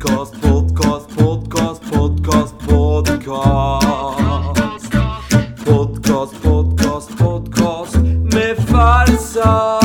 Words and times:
Podcast, 0.00 0.32
podcast, 0.40 1.08
podcast, 1.16 1.82
podcast, 1.92 2.54
podcast. 2.68 3.86
Podcast, 5.64 6.42
podcast, 6.42 7.18
podcast 7.18 7.96
med 8.34 8.56
farsa. 8.68 9.80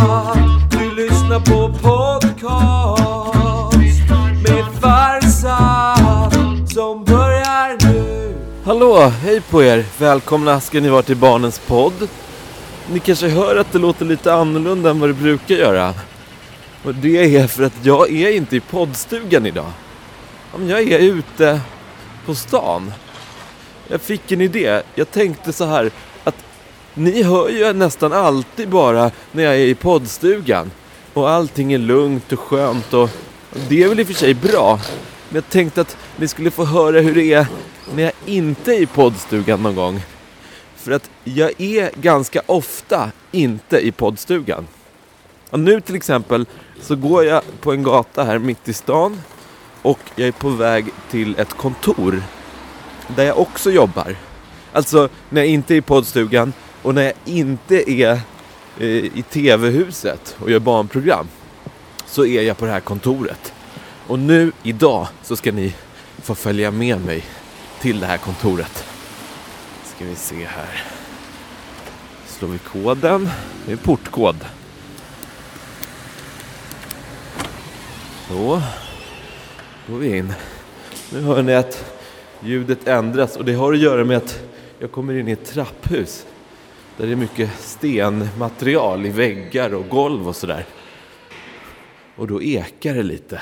Du 0.71 0.95
lyssnar 0.95 1.39
på 1.39 1.73
podcast 1.79 3.77
med 4.43 4.65
farsa 4.81 5.57
som 6.73 7.03
börjar 7.03 7.93
nu. 7.93 8.35
Hallå, 8.65 8.99
hej 8.99 9.41
på 9.41 9.63
er. 9.63 9.85
Välkomna 9.99 10.61
ska 10.61 10.79
ni 10.79 10.89
vara 10.89 11.01
till 11.01 11.17
Barnens 11.17 11.59
podd. 11.59 12.09
Ni 12.91 12.99
kanske 12.99 13.27
hör 13.27 13.55
att 13.55 13.71
det 13.71 13.79
låter 13.79 14.05
lite 14.05 14.33
annorlunda 14.33 14.89
än 14.89 14.99
vad 14.99 15.09
det 15.09 15.13
brukar 15.13 15.55
göra. 15.55 15.93
Och 16.83 16.95
det 16.95 17.35
är 17.37 17.47
för 17.47 17.63
att 17.63 17.85
jag 17.85 18.11
är 18.11 18.29
inte 18.29 18.55
i 18.55 18.59
poddstugan 18.59 19.45
idag. 19.45 19.71
Ja, 20.55 20.59
men 20.59 20.69
Jag 20.69 20.81
är 20.81 20.99
ute 20.99 21.61
på 22.25 22.35
stan. 22.35 22.93
Jag 23.87 24.01
fick 24.01 24.31
en 24.31 24.41
idé. 24.41 24.81
Jag 24.95 25.11
tänkte 25.11 25.53
så 25.53 25.65
här 25.65 25.91
att 26.23 26.35
ni 26.93 27.23
hör 27.23 27.49
ju 27.49 27.73
nästan 27.73 28.13
alltid 28.13 28.69
bara 28.69 29.11
när 29.31 29.43
jag 29.43 29.55
är 29.55 29.65
i 29.65 29.75
poddstugan. 29.75 30.71
Och 31.13 31.29
allting 31.29 31.73
är 31.73 31.77
lugnt 31.77 32.31
och 32.31 32.39
skönt 32.39 32.93
och 32.93 33.09
det 33.69 33.83
är 33.83 33.89
väl 33.89 33.99
i 33.99 34.03
och 34.03 34.07
för 34.07 34.13
sig 34.13 34.33
bra. 34.33 34.79
Men 35.29 35.35
jag 35.35 35.49
tänkte 35.49 35.81
att 35.81 35.97
ni 36.17 36.27
skulle 36.27 36.51
få 36.51 36.65
höra 36.65 36.99
hur 36.99 37.15
det 37.15 37.33
är 37.33 37.47
när 37.95 38.03
jag 38.03 38.13
inte 38.25 38.75
är 38.75 38.81
i 38.81 38.85
poddstugan 38.85 39.63
någon 39.63 39.75
gång. 39.75 40.01
För 40.75 40.91
att 40.91 41.09
jag 41.23 41.61
är 41.61 41.91
ganska 42.01 42.41
ofta 42.45 43.11
inte 43.31 43.77
i 43.77 43.91
poddstugan. 43.91 44.67
Och 45.49 45.59
nu 45.59 45.81
till 45.81 45.95
exempel 45.95 46.45
så 46.81 46.95
går 46.95 47.25
jag 47.25 47.41
på 47.61 47.71
en 47.71 47.83
gata 47.83 48.23
här 48.23 48.39
mitt 48.39 48.69
i 48.69 48.73
stan 48.73 49.21
och 49.85 49.99
jag 50.15 50.27
är 50.27 50.31
på 50.31 50.49
väg 50.49 50.85
till 51.11 51.39
ett 51.39 51.53
kontor 51.53 52.23
där 53.07 53.23
jag 53.23 53.39
också 53.39 53.71
jobbar. 53.71 54.15
Alltså 54.73 55.09
när 55.29 55.41
jag 55.41 55.47
inte 55.47 55.73
är 55.73 55.75
i 55.75 55.81
poddstugan 55.81 56.53
och 56.81 56.95
när 56.95 57.03
jag 57.03 57.13
inte 57.25 57.91
är 57.91 58.19
eh, 58.79 58.87
i 58.87 59.23
tv-huset 59.29 60.35
och 60.39 60.51
gör 60.51 60.59
barnprogram 60.59 61.27
så 62.05 62.25
är 62.25 62.41
jag 62.41 62.57
på 62.57 62.65
det 62.65 62.71
här 62.71 62.79
kontoret. 62.79 63.53
Och 64.07 64.19
nu 64.19 64.51
idag 64.63 65.07
så 65.23 65.35
ska 65.35 65.51
ni 65.51 65.75
få 66.21 66.35
följa 66.35 66.71
med 66.71 67.01
mig 67.01 67.25
till 67.81 67.99
det 67.99 68.07
här 68.07 68.17
kontoret. 68.17 68.85
Ska 69.95 70.05
vi 70.05 70.15
se 70.15 70.45
här. 70.45 70.83
Slår 72.27 72.49
vi 72.49 72.57
koden. 72.57 73.29
Det 73.65 73.71
är 73.71 73.77
portkod. 73.77 74.37
Så. 78.27 78.61
Går 79.87 79.97
vi 79.97 80.17
in. 80.17 80.33
Nu 81.13 81.21
hör 81.21 81.43
ni 81.43 81.53
att 81.53 81.93
ljudet 82.39 82.87
ändras 82.87 83.37
och 83.37 83.45
det 83.45 83.53
har 83.53 83.73
att 83.73 83.79
göra 83.79 84.05
med 84.05 84.17
att 84.17 84.43
jag 84.79 84.91
kommer 84.91 85.13
in 85.13 85.27
i 85.27 85.31
ett 85.31 85.45
trapphus. 85.45 86.25
Där 86.97 87.05
det 87.05 87.11
är 87.11 87.15
mycket 87.15 87.59
stenmaterial 87.59 89.05
i 89.05 89.09
väggar 89.09 89.73
och 89.73 89.89
golv 89.89 90.27
och 90.27 90.35
sådär. 90.35 90.65
Och 92.15 92.27
då 92.27 92.41
ekar 92.41 92.93
det 92.93 93.03
lite. 93.03 93.41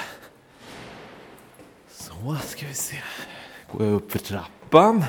Så 1.92 2.38
ska 2.46 2.66
vi 2.68 2.74
se. 2.74 2.96
Går 3.72 3.86
jag 3.86 3.96
upp 3.96 4.12
för 4.12 4.20
trappan. 4.20 5.04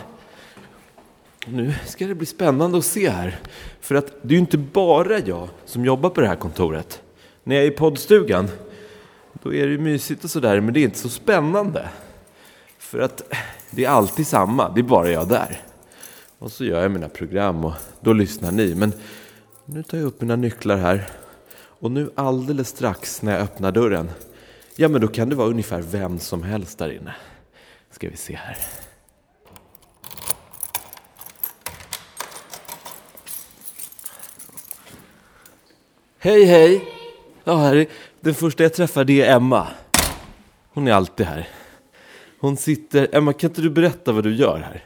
Nu 1.47 1.75
ska 1.87 2.07
det 2.07 2.15
bli 2.15 2.27
spännande 2.27 2.79
att 2.79 2.85
se 2.85 3.11
här. 3.11 3.39
För 3.81 3.95
att 3.95 4.07
det 4.23 4.29
är 4.29 4.33
ju 4.33 4.39
inte 4.39 4.59
bara 4.59 5.19
jag 5.19 5.49
som 5.65 5.85
jobbar 5.85 6.11
på 6.11 6.21
det 6.21 6.29
här 6.29 6.37
kontoret. 6.37 7.03
När 7.45 7.57
jag 7.57 7.65
är 7.65 7.69
i 7.69 7.75
poddstugan, 7.75 8.49
då 9.43 9.55
är 9.55 9.67
det 9.67 9.73
ju 9.73 9.79
mysigt 9.79 10.25
och 10.25 10.31
sådär, 10.31 10.61
men 10.61 10.75
det 10.75 10.81
är 10.81 10.85
inte 10.85 10.99
så 10.99 11.09
spännande. 11.09 11.89
För 12.79 12.99
att 12.99 13.23
det 13.71 13.85
är 13.85 13.89
alltid 13.89 14.27
samma, 14.27 14.69
det 14.69 14.81
är 14.81 14.83
bara 14.83 15.11
jag 15.11 15.29
där. 15.29 15.61
Och 16.39 16.53
så 16.53 16.65
gör 16.65 16.83
jag 16.83 16.91
mina 16.91 17.09
program 17.09 17.65
och 17.65 17.73
då 18.01 18.13
lyssnar 18.13 18.53
ni. 18.53 18.75
Men 18.75 18.93
nu 19.65 19.83
tar 19.83 19.99
jag 19.99 20.07
upp 20.07 20.21
mina 20.21 20.37
nycklar 20.37 20.77
här. 20.77 21.09
Och 21.57 21.91
nu 21.91 22.11
alldeles 22.15 22.69
strax 22.69 23.23
när 23.23 23.33
jag 23.33 23.43
öppnar 23.43 23.73
dörren, 23.73 24.11
ja 24.77 24.89
men 24.89 25.01
då 25.01 25.09
kan 25.09 25.29
det 25.29 25.37
vara 25.37 25.49
ungefär 25.49 25.81
vem 25.81 26.19
som 26.19 26.43
helst 26.43 26.79
där 26.79 26.93
inne. 26.93 27.15
Ska 27.91 28.09
vi 28.09 28.17
se 28.17 28.35
här. 28.35 28.59
Hej 36.19 36.45
hej! 36.45 36.89
Ja, 37.45 37.57
här 37.57 37.77
är, 37.77 37.87
den 38.25 38.35
första 38.35 38.63
jag 38.63 38.75
träffar 38.75 39.05
det 39.05 39.23
är 39.23 39.37
Emma. 39.37 39.67
Hon 40.75 40.89
är 40.89 40.93
alltid 40.93 41.27
här. 41.27 41.49
Hon 42.41 42.57
sitter... 42.57 43.09
Emma, 43.13 43.33
kan 43.33 43.51
inte 43.51 43.63
du 43.63 43.71
berätta 43.71 44.13
vad 44.13 44.25
du 44.25 44.35
gör 44.35 44.59
här? 44.59 44.85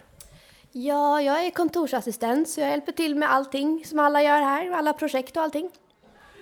Ja, 0.72 1.22
jag 1.22 1.47
är 1.47 1.50
kontorsassistent 1.50 2.49
så 2.49 2.60
jag 2.60 2.71
hjälper 2.71 2.93
till 2.93 3.15
med 3.15 3.32
allting 3.32 3.84
som 3.87 3.99
alla 3.99 4.22
gör 4.22 4.41
här, 4.41 4.71
alla 4.71 4.93
projekt 4.93 5.37
och 5.37 5.43
allting. 5.43 5.71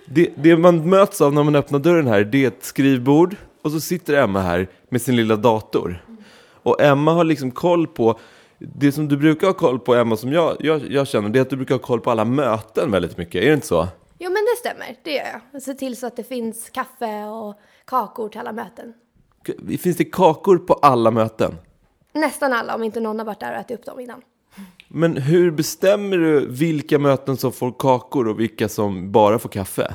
Det, 0.05 0.31
det 0.35 0.57
man 0.57 0.89
möts 0.89 1.21
av 1.21 1.33
när 1.33 1.43
man 1.43 1.55
öppnar 1.55 1.79
dörren 1.79 2.07
här, 2.07 2.23
det 2.23 2.43
är 2.43 2.47
ett 2.47 2.63
skrivbord 2.63 3.35
och 3.61 3.71
så 3.71 3.79
sitter 3.79 4.13
Emma 4.13 4.41
här 4.41 4.67
med 4.89 5.01
sin 5.01 5.15
lilla 5.15 5.35
dator. 5.35 6.03
Och 6.63 6.81
Emma 6.81 7.13
har 7.13 7.23
liksom 7.23 7.51
koll 7.51 7.87
på, 7.87 8.19
det 8.57 8.91
som 8.91 9.07
du 9.07 9.17
brukar 9.17 9.47
ha 9.47 9.53
koll 9.53 9.79
på 9.79 9.95
Emma, 9.95 10.17
som 10.17 10.31
jag, 10.33 10.57
jag, 10.59 10.91
jag 10.91 11.07
känner, 11.07 11.29
det 11.29 11.39
är 11.39 11.41
att 11.41 11.49
du 11.49 11.55
brukar 11.55 11.75
ha 11.75 11.79
koll 11.79 11.99
på 11.99 12.11
alla 12.11 12.25
möten 12.25 12.91
väldigt 12.91 13.17
mycket, 13.17 13.43
är 13.43 13.47
det 13.47 13.53
inte 13.53 13.67
så? 13.67 13.87
Jo, 14.19 14.31
men 14.31 14.45
det 14.45 14.57
stämmer, 14.59 14.95
det 15.03 15.11
gör 15.11 15.25
jag. 15.25 15.41
Jag 15.51 15.61
ser 15.61 15.73
till 15.73 15.97
så 15.97 16.07
att 16.07 16.15
det 16.15 16.23
finns 16.23 16.69
kaffe 16.69 17.25
och 17.25 17.59
kakor 17.85 18.29
till 18.29 18.39
alla 18.39 18.51
möten. 18.51 18.93
Finns 19.79 19.97
det 19.97 20.05
kakor 20.05 20.57
på 20.57 20.73
alla 20.73 21.11
möten? 21.11 21.55
Nästan 22.13 22.53
alla, 22.53 22.75
om 22.75 22.83
inte 22.83 22.99
någon 22.99 23.19
har 23.19 23.25
varit 23.25 23.39
där 23.39 23.53
och 23.53 23.59
ätit 23.59 23.79
upp 23.79 23.85
dem 23.85 23.99
innan. 23.99 24.21
Men 24.87 25.17
hur 25.17 25.51
bestämmer 25.51 26.17
du 26.17 26.47
vilka 26.47 26.99
möten 26.99 27.37
som 27.37 27.51
får 27.51 27.71
kakor 27.71 28.27
och 28.27 28.39
vilka 28.39 28.69
som 28.69 29.11
bara 29.11 29.39
får 29.39 29.49
kaffe? 29.49 29.93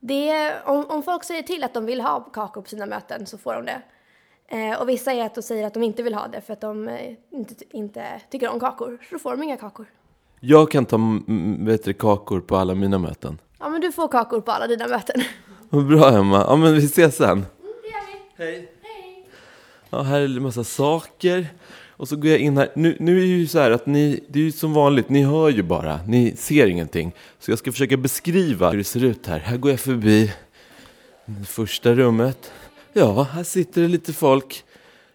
Det 0.00 0.54
om, 0.64 0.84
om 0.88 1.02
folk 1.02 1.24
säger 1.24 1.42
till 1.42 1.64
att 1.64 1.74
de 1.74 1.86
vill 1.86 2.00
ha 2.00 2.20
kakor 2.20 2.62
på 2.62 2.68
sina 2.68 2.86
möten 2.86 3.26
så 3.26 3.38
får 3.38 3.54
de 3.54 3.66
det. 3.66 3.82
Eh, 4.48 4.80
och 4.80 4.88
vissa 4.88 5.12
är 5.12 5.24
att 5.24 5.34
de 5.34 5.42
säger 5.42 5.66
att 5.66 5.74
de 5.74 5.82
inte 5.82 6.02
vill 6.02 6.14
ha 6.14 6.28
det 6.28 6.40
för 6.40 6.52
att 6.52 6.60
de 6.60 6.88
eh, 6.88 7.14
inte, 7.30 7.54
inte 7.70 8.20
tycker 8.30 8.48
om 8.48 8.60
kakor. 8.60 8.98
Så 9.08 9.14
då 9.14 9.18
får 9.18 9.30
de 9.30 9.42
inga 9.42 9.56
kakor. 9.56 9.86
Jag 10.46 10.70
kan 10.70 10.86
ta 10.86 10.98
du, 10.98 11.92
kakor 11.92 12.40
på 12.40 12.56
alla 12.56 12.74
mina 12.74 12.98
möten. 12.98 13.38
Ja, 13.60 13.68
men 13.68 13.80
du 13.80 13.92
får 13.92 14.08
kakor 14.08 14.40
på 14.40 14.52
alla 14.52 14.66
dina 14.66 14.86
möten. 14.86 15.22
Vad 15.70 15.86
bra 15.86 16.18
Emma. 16.18 16.44
Ja 16.48 16.56
men 16.56 16.74
vi 16.74 16.84
ses 16.84 17.16
sen. 17.16 17.40
Det 17.40 17.88
gör 17.88 18.06
vi. 18.36 18.44
Hej. 18.44 18.68
Ja, 19.90 20.02
här 20.02 20.20
är 20.20 20.24
en 20.24 20.42
massa 20.42 20.64
saker. 20.64 21.46
Och 21.90 22.08
så 22.08 22.16
går 22.16 22.30
jag 22.30 22.38
in 22.38 22.56
här. 22.56 22.72
Nu, 22.74 22.96
nu 23.00 23.16
är 23.16 23.20
det 23.20 23.26
ju 23.26 23.46
så 23.46 23.58
här 23.58 23.70
att 23.70 23.86
ni, 23.86 24.24
det 24.28 24.38
är 24.38 24.42
ju 24.42 24.52
som 24.52 24.72
vanligt, 24.72 25.08
ni 25.08 25.22
hör 25.22 25.48
ju 25.48 25.62
bara, 25.62 26.00
ni 26.06 26.36
ser 26.36 26.66
ingenting. 26.66 27.12
Så 27.38 27.50
jag 27.50 27.58
ska 27.58 27.72
försöka 27.72 27.96
beskriva 27.96 28.70
hur 28.70 28.78
det 28.78 28.84
ser 28.84 29.04
ut 29.04 29.26
här. 29.26 29.38
Här 29.38 29.56
går 29.56 29.70
jag 29.70 29.80
förbi 29.80 30.32
det 31.26 31.44
första 31.44 31.94
rummet. 31.94 32.52
Ja, 32.92 33.22
här 33.22 33.44
sitter 33.44 33.82
det 33.82 33.88
lite 33.88 34.12
folk. 34.12 34.64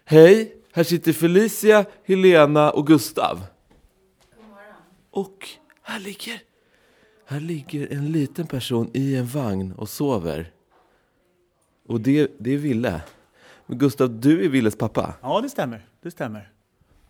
Hej, 0.04 0.52
här 0.72 0.84
sitter 0.84 1.12
Felicia, 1.12 1.84
Helena 2.06 2.70
och 2.70 2.86
Gustav. 2.86 3.40
Och 5.10 5.48
här 5.82 6.00
ligger, 6.00 6.40
här 7.26 7.40
ligger 7.40 7.92
en 7.92 8.12
liten 8.12 8.46
person 8.46 8.90
i 8.94 9.16
en 9.16 9.26
vagn 9.26 9.72
och 9.72 9.88
sover. 9.88 10.52
Och 11.88 12.00
det, 12.00 12.30
det 12.38 12.54
är 12.54 12.58
Ville. 12.58 13.02
Men 13.66 13.78
Gustav, 13.78 14.20
du 14.20 14.44
är 14.44 14.48
Villes 14.48 14.76
pappa. 14.76 15.14
Ja, 15.22 15.40
det 15.40 15.48
stämmer. 15.48 15.86
Det 16.02 16.10
stämmer. 16.10 16.52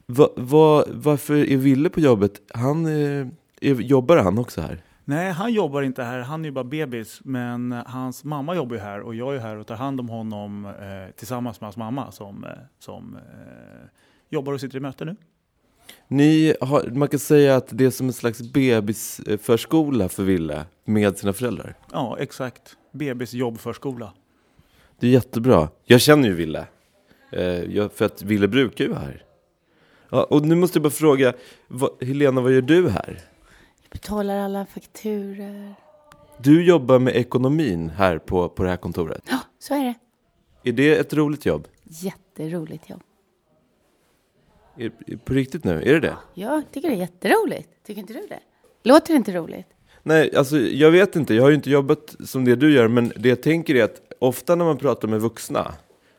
Va, 0.06 0.28
va, 0.37 0.84
varför 0.88 1.34
är 1.34 1.56
Ville 1.56 1.91
på 1.91 2.00
jobbet? 2.00 2.41
Han, 2.55 2.87
eh, 2.87 3.27
är, 3.61 3.81
jobbar 3.81 4.17
han 4.17 4.38
också 4.38 4.61
här? 4.61 4.82
Nej, 5.05 5.31
han 5.32 5.53
jobbar 5.53 5.82
inte 5.82 6.03
här. 6.03 6.21
Han 6.21 6.41
är 6.41 6.44
ju 6.44 6.52
bara 6.52 6.64
bebis. 6.64 7.20
Men 7.25 7.73
hans 7.87 8.25
mamma 8.25 8.55
jobbar 8.55 8.76
ju 8.76 8.82
här 8.82 9.00
och 9.00 9.14
jag 9.14 9.37
är 9.37 9.38
här 9.38 9.56
och 9.56 9.67
tar 9.67 9.76
hand 9.76 10.00
om 10.00 10.08
honom 10.08 10.67
eh, 10.67 11.14
tillsammans 11.17 11.61
med 11.61 11.67
hans 11.67 11.76
mamma 11.76 12.12
som, 12.12 12.44
eh, 12.44 12.50
som 12.79 13.17
eh, 13.17 13.88
jobbar 14.29 14.52
och 14.52 14.61
sitter 14.61 14.76
i 14.76 14.81
möte 14.81 15.05
nu. 15.05 15.17
Ni 16.08 16.54
har, 16.60 16.90
man 16.94 17.08
kan 17.08 17.20
säga 17.20 17.56
att 17.56 17.66
det 17.70 17.84
är 17.84 17.90
som 17.90 18.06
en 18.06 18.12
slags 18.12 18.42
bebisförskola 18.42 20.08
för 20.08 20.22
Ville 20.22 20.64
med 20.84 21.19
sina 21.19 21.32
föräldrar. 21.32 21.76
Ja, 21.92 22.16
exakt. 22.20 22.76
Bebis 22.92 23.32
jobbförskola. 23.32 24.12
Det 25.00 25.06
är 25.06 25.10
jättebra. 25.10 25.69
Jag 25.84 26.00
känner 26.00 26.28
ju 26.28 26.34
Ville. 26.34 26.66
Eh, 27.32 27.42
jag, 27.44 27.92
för 27.92 28.04
att 28.04 28.22
Ville 28.22 28.48
brukar 28.48 28.84
ju 28.84 28.90
vara 28.90 29.00
här. 29.00 29.25
Ja, 30.10 30.25
och 30.25 30.46
nu 30.46 30.54
måste 30.54 30.78
jag 30.78 30.82
bara 30.82 30.90
fråga, 30.90 31.32
vad, 31.69 32.04
Helena, 32.04 32.40
vad 32.40 32.52
gör 32.52 32.62
du 32.62 32.88
här? 32.88 33.20
Betalar 33.90 34.38
alla 34.38 34.66
fakturer. 34.66 35.75
Du 36.38 36.64
jobbar 36.64 36.98
med 36.98 37.16
ekonomin 37.16 37.88
här 37.88 38.19
på, 38.19 38.48
på 38.48 38.62
det 38.62 38.69
här 38.69 38.76
kontoret. 38.76 39.22
Ja, 39.31 39.38
så 39.58 39.75
är 39.75 39.84
det. 39.84 39.94
Är 40.70 40.72
det 40.72 40.96
ett 40.96 41.14
roligt 41.14 41.46
jobb? 41.46 41.69
Jätteroligt 41.84 42.90
jobb. 42.90 43.02
Är, 44.76 45.17
på 45.17 45.34
riktigt 45.34 45.64
nu? 45.64 45.82
Är 45.82 45.93
det 45.93 46.00
det? 46.00 46.17
Jag 46.34 46.62
tycker 46.72 46.88
det 46.88 46.94
är 46.94 46.99
jätteroligt. 46.99 47.69
Tycker 47.87 48.00
inte 48.00 48.12
du 48.12 48.26
det? 48.28 48.40
Låter 48.82 49.12
det 49.12 49.17
inte 49.17 49.32
roligt? 49.32 49.67
Nej, 50.02 50.37
alltså 50.37 50.58
jag 50.58 50.90
vet 50.90 51.17
inte. 51.17 51.34
Jag 51.34 51.43
har 51.43 51.50
ju 51.50 51.56
inte 51.56 51.70
jobbat 51.70 52.17
som 52.25 52.44
det 52.44 52.56
du 52.56 52.72
gör, 52.72 52.88
men 52.88 53.12
det 53.17 53.28
jag 53.28 53.43
tänker 53.43 53.75
är 53.75 53.84
att 53.84 54.00
ofta 54.19 54.55
när 54.55 54.64
man 54.64 54.76
pratar 54.78 55.08
med 55.08 55.20
vuxna 55.20 55.75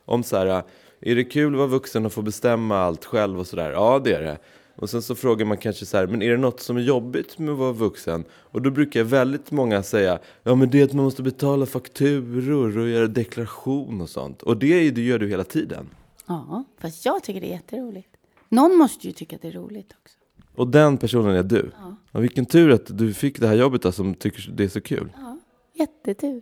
om 0.05 0.23
så 0.23 0.37
här, 0.37 0.63
Är 1.01 1.15
det 1.15 1.23
kul 1.23 1.53
att 1.53 1.57
vara 1.57 1.67
vuxen 1.67 2.05
och 2.05 2.13
få 2.13 2.21
bestämma 2.21 2.77
allt 2.77 3.05
själv 3.05 3.39
och 3.39 3.47
sådär? 3.47 3.71
Ja, 3.71 4.01
det 4.03 4.13
är 4.13 4.21
det. 4.21 4.37
Och 4.75 4.89
sen 4.89 5.01
så 5.01 5.15
frågar 5.15 5.45
man 5.45 5.57
kanske 5.57 5.85
så 5.85 5.97
här, 5.97 6.07
men 6.07 6.21
är 6.21 6.31
det 6.31 6.37
något 6.37 6.59
som 6.59 6.77
är 6.77 6.81
jobbigt 6.81 7.37
med 7.37 7.51
att 7.51 7.57
vara 7.57 7.71
vuxen? 7.71 8.25
Och 8.31 8.61
då 8.61 8.71
brukar 8.71 9.03
väldigt 9.03 9.51
många 9.51 9.83
säga, 9.83 10.19
ja 10.43 10.55
men 10.55 10.69
det 10.69 10.79
är 10.81 10.85
att 10.85 10.93
man 10.93 11.05
måste 11.05 11.23
betala 11.23 11.65
fakturor 11.65 12.77
och 12.77 12.89
göra 12.89 13.07
deklaration 13.07 14.01
och 14.01 14.09
sånt. 14.09 14.41
Och 14.41 14.57
det, 14.57 14.91
det 14.91 15.01
gör 15.01 15.19
du 15.19 15.27
hela 15.27 15.43
tiden. 15.43 15.89
Ja, 16.27 16.63
fast 16.79 17.05
jag 17.05 17.23
tycker 17.23 17.41
det 17.41 17.47
är 17.47 17.51
jätteroligt. 17.51 18.10
Någon 18.51 18.75
måste 18.77 19.07
ju 19.07 19.13
tycka 19.13 19.35
att 19.35 19.41
det 19.41 19.47
är 19.47 19.51
roligt 19.51 19.93
också. 20.01 20.17
Och 20.55 20.67
den 20.67 20.97
personen 20.97 21.35
är 21.35 21.43
du. 21.43 21.71
Ja. 21.79 21.95
Och 22.11 22.23
vilken 22.23 22.45
tur 22.45 22.71
att 22.71 22.97
du 22.97 23.13
fick 23.13 23.39
det 23.39 23.47
här 23.47 23.55
jobbet 23.55 23.81
då, 23.81 23.91
som 23.91 24.13
tycker 24.15 24.51
det 24.51 24.63
är 24.63 24.67
så 24.67 24.81
kul. 24.81 25.11
Ja, 25.17 25.37
jättetur. 25.73 26.41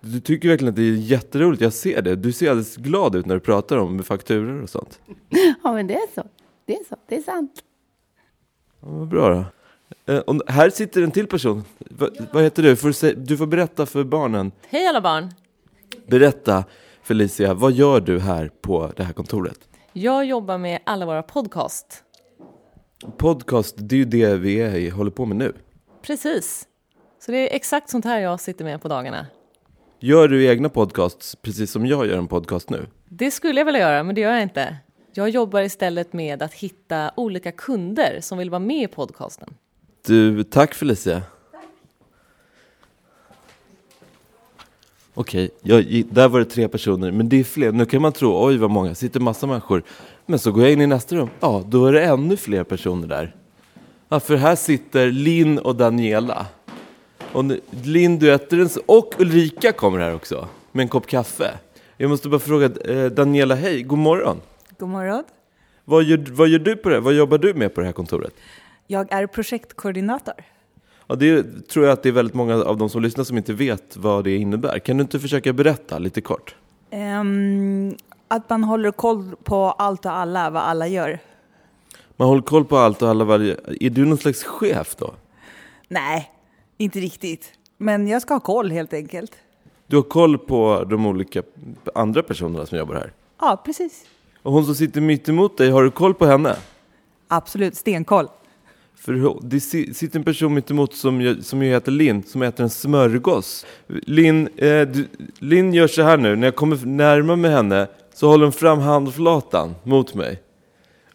Du 0.00 0.20
tycker 0.20 0.48
verkligen 0.48 0.68
att 0.72 0.76
det 0.76 0.82
är 0.82 0.92
jätteroligt, 0.94 1.62
jag 1.62 1.72
ser 1.72 2.02
det. 2.02 2.16
Du 2.16 2.32
ser 2.32 2.50
alldeles 2.50 2.76
glad 2.76 3.14
ut 3.16 3.26
när 3.26 3.34
du 3.34 3.40
pratar 3.40 3.76
om 3.76 4.02
fakturor 4.02 4.62
och 4.62 4.70
sånt. 4.70 5.00
Ja, 5.62 5.72
men 5.72 5.86
det 5.86 5.94
är 5.94 6.14
så. 6.14 6.22
Det 6.66 6.74
är 6.76 6.84
så. 6.88 6.96
Det 7.08 7.16
är 7.16 7.22
sant. 7.22 7.52
Ja, 8.80 8.88
vad 8.88 9.08
bra 9.08 9.28
då. 9.28 9.44
Eh, 10.12 10.18
Och 10.20 10.40
här 10.46 10.70
sitter 10.70 11.02
en 11.02 11.10
till 11.10 11.26
person. 11.26 11.64
Va, 11.78 12.08
Vad 12.32 12.42
heter 12.42 12.62
du? 12.62 12.76
Får 12.76 12.88
du, 12.88 12.94
se, 12.94 13.12
du 13.14 13.36
får 13.36 13.46
berätta 13.46 13.86
för 13.86 14.04
barnen. 14.04 14.52
Hej 14.68 14.86
alla 14.86 15.00
barn! 15.00 15.28
Berätta 16.06 16.64
Felicia, 17.02 17.54
vad 17.54 17.72
gör 17.72 18.00
du 18.00 18.18
här 18.20 18.50
på 18.60 18.92
det 18.96 19.02
här 19.04 19.12
kontoret? 19.12 19.58
Jag 19.94 20.24
jobbar 20.24 20.58
med 20.58 20.80
alla 20.84 21.06
våra 21.06 21.22
podcast. 21.22 22.02
Podcast, 23.16 23.74
det 23.78 23.94
är 23.94 23.98
ju 23.98 24.04
det 24.04 24.34
vi 24.36 24.90
håller 24.90 25.10
på 25.10 25.24
med 25.26 25.36
nu. 25.36 25.52
Precis. 26.02 26.68
Så 27.20 27.32
det 27.32 27.38
är 27.38 27.56
exakt 27.56 27.90
sånt 27.90 28.04
här 28.04 28.20
jag 28.20 28.40
sitter 28.40 28.64
med 28.64 28.82
på 28.82 28.88
dagarna. 28.88 29.26
Gör 30.00 30.28
du 30.28 30.46
egna 30.46 30.68
podcasts 30.68 31.36
precis 31.36 31.70
som 31.70 31.86
jag 31.86 32.06
gör 32.06 32.18
en 32.18 32.28
podcast 32.28 32.70
nu? 32.70 32.86
Det 33.08 33.30
skulle 33.30 33.60
jag 33.60 33.64
vilja 33.64 33.80
göra, 33.80 34.02
men 34.02 34.14
det 34.14 34.20
gör 34.20 34.32
jag 34.32 34.42
inte. 34.42 34.76
Jag 35.12 35.28
jobbar 35.28 35.60
istället 35.60 36.12
med 36.12 36.42
att 36.42 36.54
hitta 36.54 37.12
olika 37.16 37.52
kunder 37.52 38.18
som 38.20 38.38
vill 38.38 38.50
vara 38.50 38.60
med 38.60 38.82
i 38.82 38.86
podcasten. 38.86 39.54
Du, 40.06 40.44
tack 40.44 40.74
Felicia. 40.74 41.22
Okej, 45.14 45.50
jag, 45.62 46.04
där 46.10 46.28
var 46.28 46.38
det 46.38 46.44
tre 46.44 46.68
personer, 46.68 47.10
men 47.10 47.28
det 47.28 47.40
är 47.40 47.44
fler. 47.44 47.72
Nu 47.72 47.86
kan 47.86 48.02
man 48.02 48.12
tro, 48.12 48.46
oj 48.46 48.56
vad 48.56 48.70
många, 48.70 48.94
sitter 48.94 49.20
massa 49.20 49.46
människor. 49.46 49.82
Men 50.26 50.38
så 50.38 50.52
går 50.52 50.62
jag 50.62 50.72
in 50.72 50.80
i 50.80 50.86
nästa 50.86 51.16
rum, 51.16 51.28
ja 51.40 51.62
då 51.66 51.86
är 51.86 51.92
det 51.92 52.04
ännu 52.04 52.36
fler 52.36 52.64
personer 52.64 53.08
där. 53.08 53.34
Ja, 54.08 54.20
för 54.20 54.36
här 54.36 54.56
sitter 54.56 55.10
Linn 55.10 55.58
och 55.58 55.76
Daniela. 55.76 56.46
Och 57.32 57.44
nu, 57.44 57.60
Linn 57.82 58.18
Duetterens 58.18 58.78
och 58.86 59.14
Ulrika 59.18 59.72
kommer 59.72 59.98
här 59.98 60.14
också, 60.14 60.48
med 60.72 60.82
en 60.82 60.88
kopp 60.88 61.06
kaffe. 61.06 61.50
Jag 61.96 62.10
måste 62.10 62.28
bara 62.28 62.40
fråga, 62.40 62.66
eh, 62.66 63.06
Daniela, 63.06 63.54
hej, 63.54 63.82
god 63.82 63.98
morgon. 63.98 64.40
God 64.78 64.88
morgon. 64.88 65.24
Vad 65.84 66.04
gör, 66.04 66.24
vad 66.30 66.48
gör 66.48 66.58
du 66.58 66.76
på 66.76 66.88
det? 66.88 67.00
Vad 67.00 67.14
jobbar 67.14 67.38
du 67.38 67.54
med 67.54 67.74
på 67.74 67.80
det 67.80 67.86
här 67.86 67.92
kontoret? 67.92 68.34
Jag 68.86 69.12
är 69.12 69.26
projektkoordinator. 69.26 70.34
Ja, 71.06 71.14
det 71.14 71.68
tror 71.68 71.84
jag 71.84 71.92
att 71.92 72.02
det 72.02 72.08
är 72.08 72.12
väldigt 72.12 72.34
många 72.34 72.54
av 72.64 72.76
de 72.76 72.88
som 72.88 73.02
lyssnar 73.02 73.24
som 73.24 73.36
inte 73.36 73.52
vet 73.52 73.96
vad 73.96 74.24
det 74.24 74.36
innebär. 74.36 74.78
Kan 74.78 74.96
du 74.96 75.02
inte 75.02 75.20
försöka 75.20 75.52
berätta 75.52 75.98
lite 75.98 76.20
kort? 76.20 76.54
Ehm, 76.90 77.96
att 78.28 78.50
man 78.50 78.64
håller 78.64 78.90
koll 78.90 79.36
på 79.44 79.70
allt 79.70 80.06
och 80.06 80.12
alla, 80.12 80.50
vad 80.50 80.62
alla 80.62 80.88
gör. 80.88 81.18
Man 82.16 82.28
håller 82.28 82.42
koll 82.42 82.64
på 82.64 82.78
allt 82.78 83.02
och 83.02 83.08
alla 83.08 83.24
varje... 83.24 83.56
Är 83.80 83.90
du 83.90 84.04
någon 84.04 84.18
slags 84.18 84.44
chef 84.44 84.96
då? 84.96 85.14
Nej, 85.88 86.30
inte 86.78 87.00
riktigt. 87.00 87.52
Men 87.78 88.08
jag 88.08 88.22
ska 88.22 88.34
ha 88.34 88.40
koll 88.40 88.70
helt 88.70 88.92
enkelt. 88.92 89.32
Du 89.86 89.96
har 89.96 90.02
koll 90.02 90.38
på 90.38 90.84
de 90.90 91.06
olika 91.06 91.42
andra 91.94 92.22
personerna 92.22 92.66
som 92.66 92.78
jobbar 92.78 92.94
här? 92.94 93.12
Ja, 93.40 93.62
precis. 93.64 94.04
Och 94.42 94.52
hon 94.52 94.64
som 94.64 94.74
sitter 94.74 95.00
mitt 95.00 95.28
emot 95.28 95.58
dig, 95.58 95.70
har 95.70 95.82
du 95.82 95.90
koll 95.90 96.14
på 96.14 96.26
henne? 96.26 96.56
Absolut, 97.28 97.76
stenkoll. 97.76 98.28
För 99.04 99.38
det 99.42 99.60
sitter 99.60 100.18
en 100.18 100.24
person 100.24 100.54
mitt 100.54 100.70
emot 100.70 100.94
som, 100.94 101.36
som 101.42 101.62
ju 101.62 101.70
heter 101.70 101.92
Linn, 101.92 102.22
som 102.22 102.42
äter 102.42 102.62
en 102.62 102.70
smörgås. 102.70 103.66
Linn, 103.86 104.48
eh, 104.56 104.88
Linn 105.38 105.74
gör 105.74 105.86
så 105.86 106.02
här 106.02 106.16
nu, 106.16 106.36
när 106.36 106.46
jag 106.46 106.56
kommer 106.56 106.86
närmare 106.86 107.36
med 107.36 107.50
henne 107.50 107.88
så 108.14 108.28
håller 108.28 108.44
hon 108.44 108.52
fram 108.52 108.78
handflatan 108.78 109.74
mot 109.82 110.14
mig. 110.14 110.42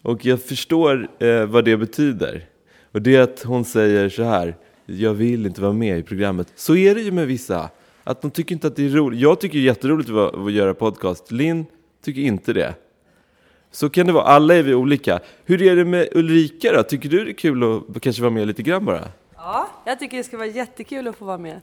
Och 0.02 0.26
jag 0.26 0.42
förstår 0.42 1.10
eh, 1.20 1.46
vad 1.46 1.66
det 1.66 1.78
betyder. 1.78 2.46
Och 2.92 3.02
det 3.02 3.16
är 3.16 3.22
att 3.22 3.44
hon 3.44 3.66
säger 3.66 4.10
så 4.10 4.24
här, 4.24 4.56
jag 4.86 5.14
vill 5.14 5.46
inte 5.46 5.62
vara 5.62 5.74
med 5.74 6.00
i 6.00 6.04
programmet. 6.04 6.48
Så 6.56 6.76
är 6.76 6.96
det 6.96 7.02
ju 7.02 7.12
med 7.12 7.28
vissa, 7.28 7.70
att 8.04 8.22
de 8.22 8.32
tycker 8.32 8.56
inte 8.56 8.68
att 8.68 8.76
det 8.76 8.86
är 8.86 8.90
roligt. 8.90 9.20
Jag 9.20 9.40
tycker 9.40 9.58
det 9.58 9.64
är 9.64 9.66
jätteroligt 9.66 10.10
att, 10.10 10.16
vara, 10.16 10.46
att 10.46 10.52
göra 10.52 10.74
podcast, 10.74 11.32
Linn 11.32 11.66
tycker 12.04 12.22
inte 12.22 12.54
det. 12.54 12.76
Så 13.78 13.90
kan 13.90 14.08
det 14.08 14.14
vara, 14.14 14.24
alla 14.24 14.56
är 14.56 14.64
vi 14.64 14.74
olika. 14.74 15.20
Hur 15.46 15.62
är 15.62 15.76
det 15.76 15.86
med 15.86 16.08
Ulrika 16.12 16.72
då? 16.72 16.84
Tycker 16.84 17.10
du 17.10 17.26
det 17.26 17.32
är 17.32 17.34
kul 17.34 17.64
att 17.64 18.02
kanske 18.02 18.22
vara 18.22 18.32
med 18.32 18.48
lite 18.48 18.64
grann 18.64 18.86
bara? 18.86 19.02
Ja, 19.36 19.68
jag 19.86 20.00
tycker 20.00 20.18
det 20.18 20.24
ska 20.24 20.38
vara 20.38 20.48
jättekul 20.48 21.08
att 21.08 21.16
få 21.16 21.26
vara 21.26 21.38
med. 21.38 21.62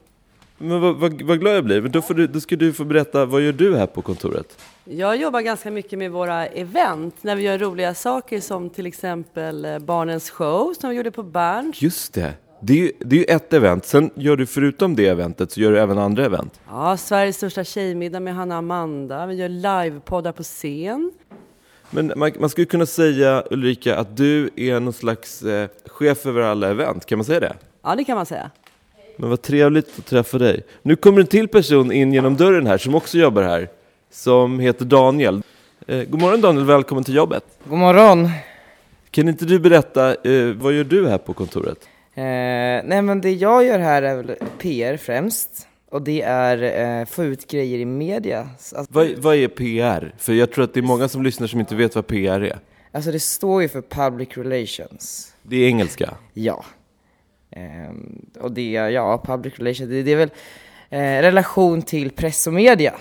Men 0.58 0.81
vad, 0.81 0.96
vad, 0.96 1.22
vad 1.22 1.40
glad 1.40 1.56
jag 1.56 1.64
blir. 1.64 1.81
Men 1.81 1.93
då, 1.93 2.02
får 2.02 2.14
du, 2.14 2.26
då 2.26 2.40
ska 2.40 2.56
du 2.56 2.72
få 2.72 2.84
berätta, 2.84 3.25
vad 3.25 3.40
gör 3.40 3.52
du 3.52 3.76
här 3.76 3.87
på 3.87 4.02
kontoret? 4.02 4.58
Jag 4.84 5.16
jobbar 5.16 5.40
ganska 5.40 5.70
mycket 5.70 5.99
med 5.99 6.11
våra 6.11 6.46
event 6.46 7.14
när 7.22 7.37
vi 7.37 7.43
gör 7.43 7.58
roliga 7.58 7.94
saker 7.94 8.40
som 8.40 8.70
till 8.70 8.87
exempel 8.87 9.64
eh, 9.64 9.78
Barnens 9.78 10.31
show 10.31 10.75
som 10.81 10.90
vi 10.90 10.96
gjorde 10.96 11.10
på 11.10 11.22
Berns. 11.22 11.82
Just 11.82 12.14
det, 12.14 12.34
det 12.60 12.72
är, 12.72 12.76
ju, 12.76 12.93
det 12.99 13.17
är 13.17 13.20
ju 13.20 13.25
ett 13.25 13.52
event. 13.52 13.84
Sen 13.84 14.10
gör 14.14 14.37
du 14.37 14.46
förutom 14.46 14.96
det 14.96 15.06
eventet 15.06 15.52
så 15.52 15.60
gör 15.60 15.72
du 15.72 15.78
även 15.78 15.99
andra 15.99 16.25
event. 16.25 16.60
Ja, 16.69 16.96
Sveriges 16.96 17.37
största 17.37 17.64
tjejmiddag 17.64 18.20
med 18.20 18.34
Hanna 18.34 18.56
Amanda. 18.56 19.26
Vi 19.26 19.34
gör 19.34 19.49
livepoddar 19.49 20.32
på 20.32 20.43
scen. 20.43 21.12
Men 21.94 22.12
man, 22.17 22.32
man 22.38 22.50
skulle 22.50 22.64
kunna 22.64 22.87
säga 22.87 23.44
Ulrika 23.50 23.96
att 23.96 24.17
du 24.17 24.50
är 24.56 24.81
någon 24.81 24.93
slags 24.93 25.43
eh, 25.43 25.69
chef 25.87 26.26
över 26.26 26.41
alla 26.41 26.70
event, 26.70 27.06
kan 27.06 27.19
man 27.19 27.25
säga 27.25 27.41
det? 27.41 27.56
Ja, 27.82 27.94
det 27.96 28.05
kan 28.05 28.17
man 28.17 28.26
säga. 28.26 28.50
Men 29.17 29.31
vad 29.31 29.43
trevligt 29.43 29.99
att 29.99 30.06
träffa 30.06 30.38
dig. 30.38 30.62
Nu 30.82 30.96
kommer 30.96 31.20
en 31.20 31.26
till 31.26 31.49
person 31.49 31.93
in 31.93 32.12
genom 32.12 32.37
dörren 32.37 32.67
här 32.67 32.79
som 32.79 32.94
också 32.94 33.19
jobbar 33.19 33.43
här. 33.43 33.69
Som 34.11 34.61
heter 34.61 34.85
Daniel. 34.85 35.43
Eh, 35.87 36.02
god 36.02 36.20
morgon 36.20 36.41
Daniel, 36.41 36.67
välkommen 36.67 37.05
till 37.05 37.14
jobbet. 37.14 37.44
God 37.64 37.79
morgon! 37.79 38.31
Kan 39.11 39.29
inte 39.29 39.44
du 39.44 39.58
berätta, 39.58 40.11
eh, 40.11 40.46
vad 40.55 40.73
gör 40.73 40.85
du 40.85 41.08
här 41.08 41.19
på 41.19 41.32
kontoret? 41.32 41.79
Eh, 42.14 42.23
nej 42.85 43.02
men 43.02 43.20
det 43.20 43.32
jag 43.32 43.64
gör 43.64 43.79
här 43.79 44.02
är 44.02 44.17
väl 44.17 44.37
PR 44.58 44.96
främst. 44.96 45.69
Och 45.94 46.02
det 46.02 46.23
är 46.23 46.98
eh, 47.01 47.05
få 47.06 47.24
ut 47.24 47.51
grejer 47.51 47.79
i 47.79 47.84
media. 47.84 48.48
Alltså, 48.53 48.86
Vad, 48.89 49.10
vad 49.19 49.36
är 49.36 49.48
PR? 49.48 50.15
För 50.19 50.32
jag 50.32 50.53
tror 50.53 50.65
att 50.65 50.74
det 50.74 50.81
är 50.81 50.84
många 50.84 51.08
som 51.08 51.22
lyssnar 51.22 51.46
som 51.46 51.60
inte 51.60 51.74
vet 51.77 51.94
vad 51.94 52.06
PR 52.06 52.41
är. 52.41 52.58
alltså 52.93 53.13
det 53.13 53.20
står 53.20 53.63
ju 53.63 53.69
för 53.69 53.82
public 53.82 54.29
relations. 54.36 55.32
Det 55.43 55.56
är 55.56 55.67
engelska. 55.69 56.15
Ja. 56.32 56.65
Ehm, 57.51 58.27
och 58.41 58.53
det, 58.53 58.77
är- 58.77 58.89
ja, 58.89 59.22
public 59.27 59.55
relations, 59.58 59.91
det, 59.91 60.03
det 60.03 60.13
är 60.13 60.17
väl 60.17 60.31
eh, 60.91 60.98
relation 61.22 61.82
till 61.82 62.10
press 62.10 62.46
och 62.46 62.53
media. 62.53 62.94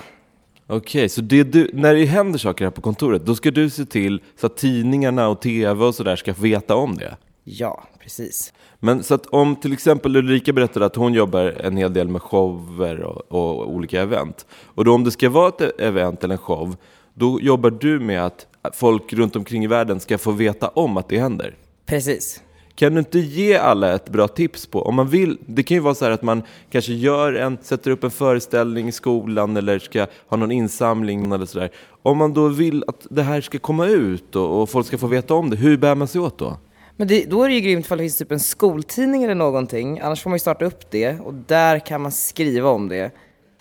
Okej, 0.68 1.10
så 1.10 1.22
det 1.22 1.44
du, 1.44 1.70
när 1.74 1.96
det 1.96 2.06
händer 2.06 2.40
saker 2.40 2.66
här 2.66 2.72
på 2.72 2.82
kontoret, 2.82 3.26
då 3.26 3.36
ska 3.36 3.52
du 3.52 3.70
se 3.70 3.86
till 3.86 4.22
så 4.40 4.46
att 4.48 4.58
tidningarna 4.58 5.28
och 5.28 5.42
tv 5.42 5.86
och 5.86 5.96
sådär 5.96 6.16
ska 6.16 6.34
veta 6.34 6.76
om 6.76 6.98
det? 6.98 7.18
Ja, 7.44 7.84
precis. 8.00 8.54
Men 8.80 9.04
så 9.04 9.14
att 9.14 9.26
om 9.26 9.56
till 9.56 9.74
exempel 9.74 10.16
Ulrika 10.16 10.54
berättade 10.54 10.86
att 10.86 10.96
hon 10.96 11.14
jobbar 11.14 11.44
en 11.60 11.78
hel 11.78 11.94
del 11.94 12.08
med 12.08 12.22
shower 12.22 13.02
och, 13.02 13.32
och 13.32 13.72
olika 13.72 14.02
event. 14.02 14.46
Och 14.66 14.86
då 14.86 14.94
om 14.94 15.04
det 15.04 15.12
ska 15.12 15.30
vara 15.30 15.48
ett 15.48 15.80
event 15.80 16.24
eller 16.24 16.34
en 16.34 16.40
show, 16.40 16.76
då 17.14 17.42
jobbar 17.42 17.70
du 17.70 18.00
med 18.00 18.26
att 18.26 18.48
folk 18.74 19.14
runt 19.14 19.36
omkring 19.36 19.64
i 19.64 19.68
världen 19.68 20.00
ska 20.00 20.18
få 20.18 20.32
veta 20.32 20.68
om 20.68 20.98
att 20.98 21.10
det 21.10 21.20
händer. 21.20 21.56
Precis. 21.86 22.42
Kan 22.76 22.94
du 22.94 23.00
inte 23.00 23.20
ge 23.20 23.58
alla 23.58 23.94
ett 23.94 24.10
bra 24.10 24.28
tips 24.28 24.66
på, 24.66 24.82
om 24.82 24.96
man 24.96 25.08
vill, 25.08 25.38
det 25.46 25.64
kan 25.64 25.76
ju 25.76 25.82
vara 25.82 25.96
så 25.96 26.06
här 26.06 26.12
att 26.12 26.22
man 26.22 26.44
kanske 26.70 26.94
gör 26.94 27.34
en, 27.34 27.58
sätter 27.62 27.92
upp 27.92 28.04
en 28.04 28.12
föreställning 28.12 28.88
i 28.88 28.92
skolan 28.92 29.58
eller 29.58 29.80
ska 29.80 30.08
ha 30.28 30.38
någon 30.38 30.52
insamling 30.52 31.32
eller 31.32 31.46
sådär. 31.46 31.72
Om 32.02 32.18
man 32.18 32.34
då 32.34 32.48
vill 32.48 32.84
att 32.88 33.08
det 33.10 33.24
här 33.24 33.42
ska 33.42 33.60
komma 33.60 33.88
ut 33.88 34.36
och, 34.36 34.62
och 34.62 34.70
folk 34.70 34.88
ska 34.88 34.98
få 34.98 35.08
veta 35.08 35.34
om 35.34 35.50
det, 35.50 35.56
hur 35.56 35.78
bär 35.78 35.96
man 35.96 36.08
sig 36.08 36.22
åt 36.22 36.38
då? 36.38 36.58
Men 36.98 37.08
det, 37.08 37.26
då 37.26 37.44
är 37.44 37.50
det 37.50 37.56
ju 37.56 37.62
grymt 37.62 37.86
ifall 37.86 37.98
det 37.98 38.04
finns 38.04 38.18
typ 38.18 38.32
en 38.32 38.40
skoltidning 38.40 39.24
eller 39.24 39.36
någonting. 39.36 40.00
Annars 40.00 40.22
får 40.22 40.30
man 40.30 40.36
ju 40.36 40.40
starta 40.40 40.66
upp 40.66 40.92
det 40.92 41.20
och 41.20 41.34
där 41.34 41.80
kan 41.80 42.02
man 42.02 42.12
skriva 42.12 42.70
om 42.70 42.90
det. 42.90 43.12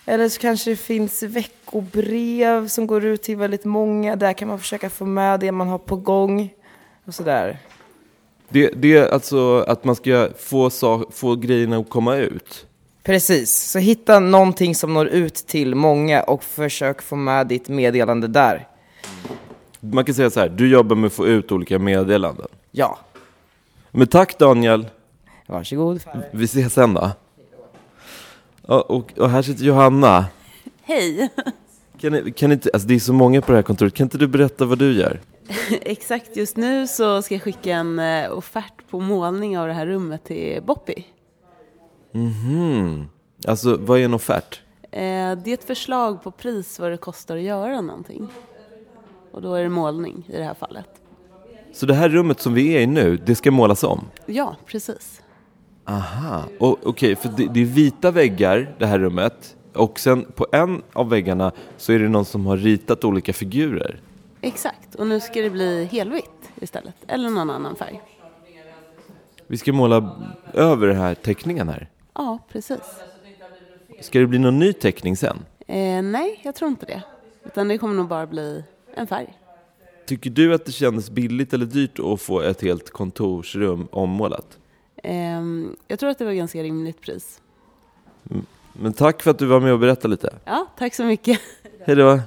Eller 0.06 0.28
så 0.28 0.40
kanske 0.40 0.70
det 0.70 0.76
finns 0.76 1.22
veckobrev 1.22 2.68
som 2.68 2.86
går 2.86 3.04
ut 3.04 3.22
till 3.22 3.36
väldigt 3.36 3.64
många. 3.64 4.16
Där 4.16 4.32
kan 4.32 4.48
man 4.48 4.58
försöka 4.58 4.90
få 4.90 5.04
med 5.04 5.40
det 5.40 5.52
man 5.52 5.68
har 5.68 5.78
på 5.78 5.96
gång 5.96 6.54
och 7.04 7.14
sådär. 7.14 7.58
Det, 8.48 8.70
det 8.76 8.96
är 8.96 9.08
alltså 9.08 9.58
att 9.58 9.84
man 9.84 9.96
ska 9.96 10.28
få, 10.38 10.70
få 11.10 11.36
grejerna 11.36 11.76
att 11.76 11.90
komma 11.90 12.16
ut. 12.16 12.66
Precis, 13.02 13.70
så 13.70 13.78
hitta 13.78 14.20
någonting 14.20 14.74
som 14.74 14.94
når 14.94 15.06
ut 15.06 15.34
till 15.34 15.74
många 15.74 16.22
och 16.22 16.44
försök 16.44 17.02
få 17.02 17.16
med 17.16 17.46
ditt 17.46 17.68
meddelande 17.68 18.28
där. 18.28 18.68
Man 19.80 20.04
kan 20.04 20.14
säga 20.14 20.30
så 20.30 20.40
här, 20.40 20.48
du 20.48 20.68
jobbar 20.68 20.96
med 20.96 21.06
att 21.06 21.12
få 21.12 21.26
ut 21.26 21.52
olika 21.52 21.78
meddelanden. 21.78 22.46
Ja, 22.70 22.98
Men 23.94 24.06
tack 24.06 24.38
Daniel, 24.38 24.86
varsågod. 25.46 26.00
vi 26.32 26.44
ses 26.44 26.72
sen 26.72 26.94
då. 26.94 27.10
Och, 28.62 29.18
och 29.18 29.30
här 29.30 29.42
sitter 29.42 29.64
Johanna. 29.64 30.26
Hej! 30.82 31.28
Kan, 31.98 32.32
kan 32.32 32.52
inte, 32.52 32.70
alltså 32.72 32.88
det 32.88 32.94
är 32.94 32.98
så 32.98 33.12
många 33.12 33.40
på 33.42 33.52
det 33.52 33.58
här 33.58 33.62
kontoret, 33.62 33.94
kan 33.94 34.04
inte 34.04 34.18
du 34.18 34.26
berätta 34.26 34.64
vad 34.64 34.78
du 34.78 34.92
gör? 34.92 35.20
Exakt, 35.70 36.36
just 36.36 36.56
nu 36.56 36.86
så 36.86 37.22
ska 37.22 37.34
jag 37.34 37.42
skicka 37.42 37.72
en 37.72 37.98
eh, 37.98 38.32
offert 38.32 38.72
på 38.90 39.00
målning 39.00 39.58
av 39.58 39.66
det 39.68 39.72
här 39.74 39.86
rummet 39.86 40.24
till 40.24 40.62
Boppy. 40.62 41.04
Mhm. 42.12 43.08
Alltså 43.46 43.76
vad 43.76 44.00
är 44.00 44.04
en 44.04 44.14
offert? 44.14 44.60
Eh, 44.82 45.00
det 45.36 45.50
är 45.50 45.54
ett 45.54 45.64
förslag 45.64 46.22
på 46.22 46.30
pris 46.30 46.78
vad 46.80 46.90
det 46.90 46.96
kostar 46.96 47.36
att 47.36 47.42
göra 47.42 47.80
någonting. 47.80 48.28
Och 49.32 49.42
då 49.42 49.54
är 49.54 49.62
det 49.62 49.68
målning 49.68 50.24
i 50.28 50.36
det 50.36 50.44
här 50.44 50.54
fallet. 50.54 51.01
Så 51.72 51.86
det 51.86 51.94
här 51.94 52.08
rummet 52.08 52.40
som 52.40 52.54
vi 52.54 52.72
är 52.76 52.80
i 52.80 52.86
nu, 52.86 53.16
det 53.16 53.34
ska 53.34 53.50
målas 53.50 53.84
om? 53.84 54.04
Ja, 54.26 54.56
precis. 54.66 55.22
Aha, 55.84 56.44
och 56.58 56.78
okej, 56.82 57.16
för 57.16 57.28
det, 57.28 57.46
det 57.54 57.60
är 57.60 57.64
vita 57.64 58.10
väggar, 58.10 58.74
det 58.78 58.86
här 58.86 58.98
rummet. 58.98 59.56
Och 59.72 60.00
sen 60.00 60.24
på 60.34 60.46
en 60.52 60.82
av 60.92 61.08
väggarna 61.10 61.52
så 61.76 61.92
är 61.92 61.98
det 61.98 62.08
någon 62.08 62.24
som 62.24 62.46
har 62.46 62.56
ritat 62.56 63.04
olika 63.04 63.32
figurer. 63.32 64.00
Exakt, 64.40 64.94
och 64.94 65.06
nu 65.06 65.20
ska 65.20 65.40
det 65.42 65.50
bli 65.50 65.84
helvitt 65.84 66.50
istället. 66.60 66.94
Eller 67.08 67.30
någon 67.30 67.50
annan 67.50 67.76
färg. 67.76 68.00
Vi 69.46 69.58
ska 69.58 69.72
måla 69.72 70.16
över 70.54 70.86
den 70.86 70.96
här 70.96 71.14
teckningen 71.14 71.68
här. 71.68 71.88
Ja, 72.14 72.38
precis. 72.48 72.80
Ska 74.00 74.18
det 74.18 74.26
bli 74.26 74.38
någon 74.38 74.58
ny 74.58 74.72
teckning 74.72 75.16
sen? 75.16 75.38
Eh, 75.66 76.02
nej, 76.02 76.40
jag 76.42 76.54
tror 76.54 76.70
inte 76.70 76.86
det. 76.86 77.02
Utan 77.44 77.68
det 77.68 77.78
kommer 77.78 77.94
nog 77.94 78.08
bara 78.08 78.26
bli 78.26 78.64
en 78.94 79.06
färg. 79.06 79.38
Tycker 80.12 80.30
du 80.30 80.54
att 80.54 80.64
det 80.64 80.72
kändes 80.72 81.10
billigt 81.10 81.52
eller 81.52 81.66
dyrt 81.66 81.98
att 81.98 82.20
få 82.20 82.40
ett 82.40 82.62
helt 82.62 82.90
kontorsrum 82.90 83.88
ommålat? 83.90 84.58
Ehm, 85.02 85.76
jag 85.88 85.98
tror 85.98 86.10
att 86.10 86.18
det 86.18 86.24
var 86.24 86.32
ganska 86.32 86.62
rimligt 86.62 87.00
pris. 87.00 87.40
Men 88.72 88.92
tack 88.92 89.22
för 89.22 89.30
att 89.30 89.38
du 89.38 89.46
var 89.46 89.60
med 89.60 89.72
och 89.72 89.78
berättade 89.78 90.08
lite. 90.08 90.34
Ja, 90.44 90.66
tack 90.78 90.94
så 90.94 91.04
mycket. 91.04 91.40
Hej 91.84 91.96
då. 91.96 92.20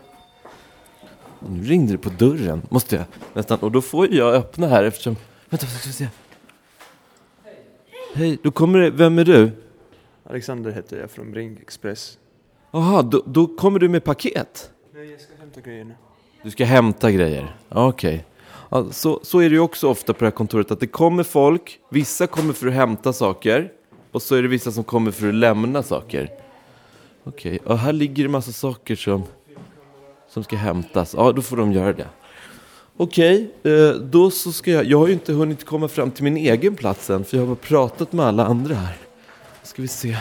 Nu 1.40 1.64
ringde 1.64 1.92
det 1.92 1.98
på 1.98 2.10
dörren, 2.10 2.62
måste 2.70 2.96
jag 2.96 3.06
nästan. 3.34 3.60
Och 3.60 3.72
då 3.72 3.82
får 3.82 4.14
jag 4.14 4.36
öppna 4.36 4.68
här 4.68 4.84
eftersom... 4.84 5.16
Vänta, 5.50 5.66
ska 5.68 5.88
vi 5.88 5.94
se. 5.94 6.08
Hej, 8.14 8.38
då 8.44 8.52
kommer 8.52 8.80
det... 8.80 8.90
Vem 8.90 9.20
är 9.20 9.26
du? 9.26 9.52
Alexander 10.24 10.72
heter 10.72 11.00
jag 11.00 11.12
från 11.12 11.32
Bring 11.32 11.58
Express. 11.62 12.18
Jaha, 12.72 13.02
då, 13.02 13.24
då 13.26 13.48
kommer 13.48 13.80
du 13.80 13.90
med 13.90 14.04
paket? 14.04 14.72
Nej, 14.94 15.12
jag 15.12 15.22
ska 15.22 15.36
hämta 15.36 15.62
grejerna. 15.62 15.94
Du 16.46 16.52
ska 16.52 16.66
hämta 16.66 17.12
grejer? 17.12 17.56
Okej. 17.70 18.26
Ja, 18.70 18.86
så, 18.92 19.20
så 19.24 19.40
är 19.40 19.50
det 19.50 19.56
ju 19.56 19.60
också 19.60 19.90
ofta 19.90 20.14
på 20.14 20.20
det 20.20 20.26
här 20.26 20.32
kontoret 20.32 20.72
att 20.72 20.80
det 20.80 20.88
kommer 20.88 21.24
folk, 21.24 21.80
vissa 21.90 22.28
kommer 22.28 22.54
för 22.54 22.68
att 22.68 22.74
hämta 22.74 23.14
saker 23.14 23.72
och 24.12 24.22
så 24.22 24.36
är 24.36 24.42
det 24.42 24.48
vissa 24.48 24.72
som 24.72 24.84
kommer 24.84 25.12
för 25.12 25.28
att 25.28 25.34
lämna 25.34 25.84
saker. 25.84 26.30
Okej, 27.24 27.60
och 27.66 27.78
här 27.78 27.94
ligger 27.94 28.24
det 28.24 28.30
massa 28.30 28.52
saker 28.52 28.96
som, 28.96 29.24
som 30.30 30.44
ska 30.44 30.56
hämtas. 30.56 31.14
Ja, 31.18 31.32
då 31.32 31.42
får 31.42 31.58
de 31.58 31.72
göra 31.72 31.94
det. 31.94 32.08
Okej, 32.98 33.52
okay, 33.60 33.94
då 33.94 34.32
så 34.32 34.52
ska 34.52 34.72
jag, 34.72 34.86
jag 34.86 34.98
har 34.98 35.08
ju 35.08 35.14
inte 35.14 35.34
hunnit 35.34 35.66
komma 35.66 35.88
fram 35.88 36.12
till 36.12 36.24
min 36.24 36.38
egen 36.38 36.76
plats 36.76 37.10
än 37.10 37.26
för 37.26 37.38
jag 37.38 37.42
har 37.42 37.48
bara 37.48 37.56
pratat 37.56 38.14
med 38.14 38.26
alla 38.26 38.46
andra 38.46 38.76
här. 38.76 38.98
Ska 39.64 39.82
vi 39.82 39.88
se. 39.88 40.18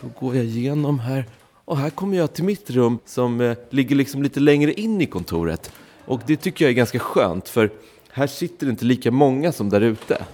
Då 0.00 0.26
går 0.26 0.36
jag 0.36 0.44
igenom 0.44 0.98
här. 0.98 1.24
Och 1.70 1.78
här 1.78 1.90
kommer 1.90 2.16
jag 2.16 2.32
till 2.32 2.44
mitt 2.44 2.70
rum 2.70 2.98
som 3.04 3.40
eh, 3.40 3.56
ligger 3.70 3.96
liksom 3.96 4.22
lite 4.22 4.40
längre 4.40 4.72
in 4.72 5.00
i 5.00 5.06
kontoret. 5.06 5.72
Och 6.04 6.20
det 6.26 6.36
tycker 6.36 6.64
jag 6.64 6.70
är 6.70 6.74
ganska 6.74 6.98
skönt 6.98 7.48
för 7.48 7.70
här 8.10 8.26
sitter 8.26 8.68
inte 8.68 8.84
lika 8.84 9.10
många 9.10 9.52
som 9.52 9.68
där 9.68 9.80
ute. 9.80 10.24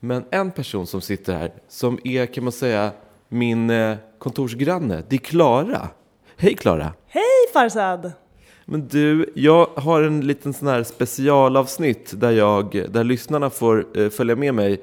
Men 0.00 0.24
en 0.30 0.50
person 0.50 0.86
som 0.86 1.00
sitter 1.00 1.34
här 1.34 1.52
som 1.68 1.98
är 2.04 2.26
kan 2.26 2.44
man 2.44 2.52
säga 2.52 2.90
min 3.28 3.70
eh, 3.70 3.96
kontorsgranne, 4.18 5.02
det 5.08 5.16
är 5.16 5.20
Klara. 5.20 5.88
Hej 6.36 6.54
Klara! 6.54 6.92
Hej 7.06 7.52
Farsad! 7.52 8.12
Men 8.64 8.88
du, 8.88 9.32
jag 9.34 9.66
har 9.66 10.02
en 10.02 10.20
liten 10.20 10.52
sån 10.52 10.68
här 10.68 10.82
specialavsnitt 10.82 12.20
där, 12.20 12.30
jag, 12.30 12.86
där 12.90 13.04
lyssnarna 13.04 13.50
får 13.50 13.86
eh, 14.00 14.08
följa 14.08 14.36
med 14.36 14.54
mig 14.54 14.82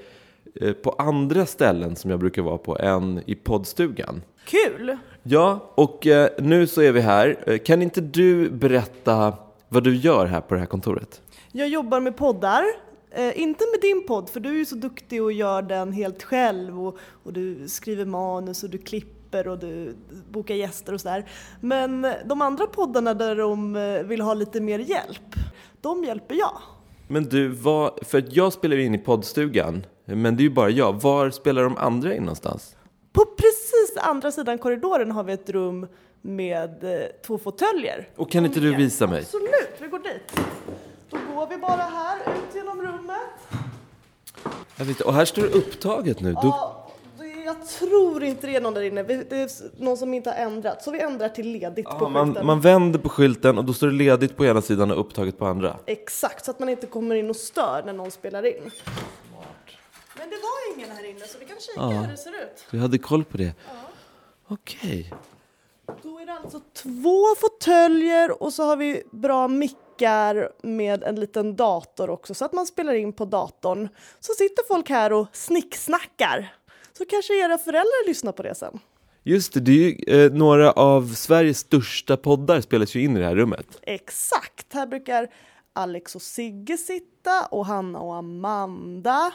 eh, 0.62 0.74
på 0.74 0.92
andra 0.92 1.46
ställen 1.46 1.96
som 1.96 2.12
jag 2.12 2.20
brukar 2.20 2.42
vara 2.42 2.58
på 2.58 2.78
än 2.78 3.22
i 3.26 3.36
poddstugan. 3.36 4.22
Kul! 4.46 4.98
Ja, 5.28 5.72
och 5.76 6.08
eh, 6.08 6.30
nu 6.40 6.68
så 6.68 6.82
är 6.82 6.92
vi 6.92 7.02
här. 7.02 7.44
Eh, 7.48 7.58
Kan 7.58 7.82
inte 7.82 8.02
du 8.02 8.50
berätta 8.50 9.34
vad 9.70 9.84
du 9.84 9.96
gör 9.96 10.26
här 10.26 10.42
på 10.42 10.54
det 10.54 10.60
här 10.60 10.68
kontoret? 10.68 11.22
Jag 11.52 11.68
jobbar 11.70 12.00
med 12.00 12.18
poddar. 12.18 12.64
Eh, 13.12 13.42
inte 13.42 13.64
med 13.74 13.82
din 13.82 14.08
podd, 14.08 14.30
för 14.30 14.40
du 14.40 14.50
är 14.50 14.54
ju 14.54 14.66
så 14.66 14.76
duktig 14.76 15.24
och 15.24 15.32
gör 15.32 15.62
den 15.62 15.92
helt 15.92 16.24
själv 16.24 16.88
och, 16.88 16.98
och 17.24 17.34
du 17.34 17.68
skriver 17.68 18.06
manus 18.06 18.64
och 18.64 18.70
du 18.70 18.78
klipper 18.78 19.48
och 19.48 19.60
du 19.60 19.96
bokar 20.32 20.56
gäster 20.56 20.94
och 20.94 21.02
sådär. 21.02 21.26
Men 21.62 22.08
de 22.26 22.42
andra 22.42 22.68
poddarna 22.68 23.14
där 23.14 23.36
de 23.36 23.76
eh, 23.76 24.04
vill 24.04 24.22
ha 24.22 24.34
lite 24.34 24.62
mer 24.62 24.80
hjälp, 24.80 25.36
de 25.82 26.04
hjälper 26.04 26.36
jag. 26.36 26.58
Men 27.08 27.24
du, 27.24 27.48
vad, 27.48 28.00
för 28.02 28.24
jag 28.32 28.54
spelar 28.54 28.76
ju 28.76 28.84
in 28.84 28.96
i 28.96 28.98
poddstugan, 28.98 29.86
men 30.06 30.36
det 30.38 30.42
är 30.42 30.46
ju 30.46 30.54
bara 30.54 30.70
jag. 30.70 31.02
Var 31.02 31.30
spelar 31.30 31.64
de 31.64 31.78
andra 31.78 32.16
in 32.16 32.24
någonstans? 32.24 32.76
På 33.14 33.26
precis 33.26 33.65
andra 34.06 34.32
sidan 34.32 34.58
korridoren 34.58 35.12
har 35.12 35.24
vi 35.24 35.34
ett 35.34 35.50
rum 35.50 35.88
med 36.22 36.84
eh, 36.84 37.06
två 37.26 37.38
fåtöljer. 37.38 38.10
Och 38.16 38.32
kan 38.32 38.46
inte 38.46 38.60
du 38.60 38.76
visa 38.76 39.08
mig? 39.08 39.20
Absolut, 39.20 39.72
vi 39.80 39.88
går 39.88 40.00
dit. 40.00 40.40
Då 41.10 41.18
går 41.36 41.48
vi 41.48 41.58
bara 41.58 41.82
här 41.82 42.18
ut 42.20 42.56
genom 42.56 42.82
rummet. 42.82 43.20
Jag 44.76 44.86
vet, 44.86 45.02
och 45.02 45.14
här 45.14 45.26
står 45.26 45.42
det 45.42 45.48
upptaget 45.50 46.20
nu. 46.20 46.36
Ja, 46.44 46.88
det- 47.20 47.26
jag 47.46 47.68
tror 47.68 48.24
inte 48.24 48.48
det 48.48 48.56
är 48.56 48.62
någon 48.62 48.74
där 48.74 48.82
inne. 48.82 49.04
Vi- 49.04 49.24
Det 49.30 49.38
är 49.38 49.46
s- 49.46 49.64
någon 49.78 49.98
som 49.98 50.14
inte 50.14 50.30
har 50.30 50.38
ändrat. 50.38 50.84
Så 50.84 50.92
vi 50.92 51.00
ändrar 51.00 51.30
till 51.30 51.52
ledigt 51.52 51.86
på 51.86 51.98
ja, 52.00 52.10
man, 52.10 52.26
skylten. 52.28 52.46
man 52.46 52.62
vänder 52.62 53.00
på 53.00 53.10
skylten 53.10 53.58
och 53.58 53.66
då 53.66 53.74
står 53.74 53.88
det 53.88 53.94
ledigt 53.94 54.38
på 54.38 54.46
ena 54.46 54.62
sidan 54.62 54.92
och 54.92 55.00
upptaget 55.00 55.38
på 55.38 55.46
andra. 55.46 55.78
Exakt, 55.86 56.46
så 56.46 56.52
att 56.52 56.60
man 56.60 56.70
inte 56.70 56.88
kommer 56.88 57.16
in 57.16 57.30
och 57.30 57.36
stör 57.36 57.84
när 57.86 57.94
någon 57.94 58.12
spelar 58.12 58.46
in. 58.46 58.72
Men 60.18 60.30
det 60.30 60.36
var 60.36 60.76
ingen 60.78 60.96
här 60.98 61.10
inne 61.10 61.20
så 61.28 61.38
vi 61.40 61.46
kan 61.46 61.58
kika 61.60 61.82
hur 62.02 62.08
det 62.12 62.18
ser 62.18 62.30
ut. 62.30 62.66
Du 62.72 62.80
hade 62.80 62.98
koll 62.98 63.24
på 63.24 63.38
det? 63.38 63.54
Okej. 64.48 65.14
Då 66.04 66.20
är 66.20 66.26
det 66.26 66.34
alltså 66.34 66.62
två 66.74 67.36
fåtöljer 67.38 68.44
och 68.44 68.54
så 68.54 68.64
har 68.64 68.78
vi 68.78 69.04
bra 69.12 69.48
mickar 69.48 70.50
med 70.64 71.04
en 71.04 71.16
liten 71.16 71.56
dator 71.56 72.10
också 72.10 72.34
så 72.34 72.46
att 72.46 72.54
man 72.54 72.66
spelar 72.66 72.94
in 72.94 73.14
på 73.14 73.26
datorn. 73.26 73.90
Så 74.20 74.34
sitter 74.34 74.68
folk 74.68 74.90
här 74.90 75.14
och 75.14 75.28
snicksnackar. 75.32 76.54
Så 76.98 77.06
kanske 77.06 77.46
era 77.46 77.58
föräldrar 77.58 78.08
lyssnar 78.08 78.32
på 78.32 78.44
det 78.44 78.56
sen. 78.56 78.80
Just 79.24 79.54
det, 79.54 79.60
det 79.60 79.72
är 79.72 79.76
ju, 79.76 80.26
eh, 80.26 80.32
några 80.32 80.72
av 80.72 81.14
Sveriges 81.14 81.60
största 81.60 82.18
poddar 82.18 82.62
spelas 82.62 82.96
ju 82.96 83.04
in 83.04 83.18
i 83.18 83.20
det 83.20 83.26
här 83.26 83.36
rummet. 83.36 83.80
Exakt, 83.82 84.74
här 84.74 84.88
brukar 84.88 85.28
Alex 85.74 86.16
och 86.16 86.22
Sigge 86.22 86.78
sitta 86.78 87.46
och 87.46 87.66
Hanna 87.66 88.00
och 88.00 88.16
Amanda 88.16 89.32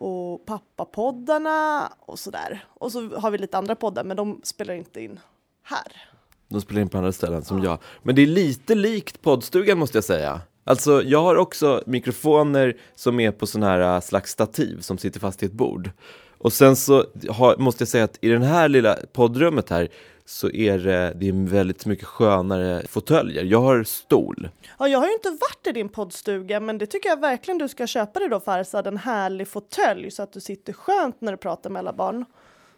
och 0.00 0.46
pappapoddarna 0.46 1.92
och 2.00 2.18
sådär. 2.18 2.64
Och 2.68 2.92
så 2.92 3.18
har 3.18 3.30
vi 3.30 3.38
lite 3.38 3.58
andra 3.58 3.74
poddar 3.74 4.04
men 4.04 4.16
de 4.16 4.40
spelar 4.42 4.74
inte 4.74 5.00
in 5.00 5.20
här. 5.62 5.92
De 6.48 6.60
spelar 6.60 6.80
in 6.80 6.88
på 6.88 6.98
andra 6.98 7.12
ställen 7.12 7.44
som 7.44 7.62
jag. 7.62 7.78
Men 8.02 8.14
det 8.14 8.22
är 8.22 8.26
lite 8.26 8.74
likt 8.74 9.22
poddstugan 9.22 9.78
måste 9.78 9.96
jag 9.96 10.04
säga. 10.04 10.40
Alltså, 10.64 11.02
jag 11.02 11.22
har 11.22 11.36
också 11.36 11.82
mikrofoner 11.86 12.76
som 12.94 13.20
är 13.20 13.32
på 13.32 13.46
sån 13.46 13.62
här 13.62 13.94
äh, 13.94 14.00
slags 14.00 14.30
stativ 14.30 14.80
som 14.80 14.98
sitter 14.98 15.20
fast 15.20 15.42
i 15.42 15.46
ett 15.46 15.52
bord. 15.52 15.90
Och 16.38 16.52
sen 16.52 16.76
så 16.76 17.04
har, 17.28 17.56
måste 17.56 17.82
jag 17.82 17.88
säga 17.88 18.04
att 18.04 18.18
i 18.20 18.28
det 18.28 18.44
här 18.44 18.68
lilla 18.68 18.96
poddrummet 19.12 19.70
här 19.70 19.88
så 20.30 20.50
är 20.50 20.78
det, 20.78 21.12
det 21.16 21.28
är 21.28 21.50
väldigt 21.50 21.86
mycket 21.86 22.04
skönare 22.04 22.86
fåtöljer. 22.88 23.44
Jag 23.44 23.60
har 23.60 23.84
stol. 23.84 24.48
Ja, 24.78 24.88
jag 24.88 24.98
har 24.98 25.06
ju 25.06 25.12
inte 25.12 25.30
varit 25.30 25.66
i 25.66 25.72
din 25.72 25.88
poddstuga 25.88 26.60
men 26.60 26.78
det 26.78 26.86
tycker 26.86 27.08
jag 27.08 27.20
verkligen 27.20 27.58
du 27.58 27.68
ska 27.68 27.86
köpa 27.86 28.20
dig 28.20 28.28
då 28.28 28.40
Farsad, 28.40 28.86
en 28.86 28.96
härlig 28.96 29.48
fåtölj 29.48 30.10
så 30.10 30.22
att 30.22 30.32
du 30.32 30.40
sitter 30.40 30.72
skönt 30.72 31.20
när 31.20 31.32
du 31.32 31.38
pratar 31.38 31.70
med 31.70 31.80
alla 31.80 31.92
barn. 31.92 32.24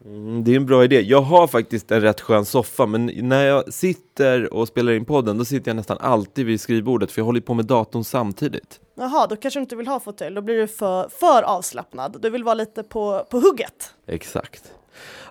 Mm, 0.05 0.45
det 0.45 0.53
är 0.53 0.57
en 0.57 0.67
bra 0.67 0.85
idé. 0.85 1.01
Jag 1.01 1.21
har 1.21 1.47
faktiskt 1.47 1.91
en 1.91 2.01
rätt 2.01 2.21
skön 2.21 2.45
soffa, 2.45 2.87
men 2.87 3.11
när 3.17 3.45
jag 3.45 3.73
sitter 3.73 4.55
och 4.55 4.69
spelar 4.69 4.93
in 4.93 5.05
podden, 5.05 5.39
då 5.39 5.45
sitter 5.45 5.69
jag 5.69 5.77
nästan 5.77 5.99
alltid 6.01 6.47
vid 6.47 6.61
skrivbordet, 6.61 7.13
för 7.13 7.21
jag 7.21 7.27
håller 7.27 7.41
på 7.41 7.55
med 7.55 7.65
datorn 7.65 8.05
samtidigt. 8.05 8.81
Jaha, 8.95 9.27
då 9.27 9.37
kanske 9.37 9.61
du 9.61 9.63
inte 9.63 9.77
vill 9.77 9.87
ha 9.87 10.01
fåtölj, 10.01 10.35
då 10.35 10.43
blir 10.43 10.57
du 10.57 10.69
för, 10.69 11.09
för 11.09 11.43
avslappnad. 11.43 12.17
Du 12.23 12.31
vill 12.31 12.45
vara 12.45 12.55
lite 12.55 12.83
på, 12.83 13.27
på 13.31 13.41
hugget. 13.41 13.95
Exakt. 14.07 14.73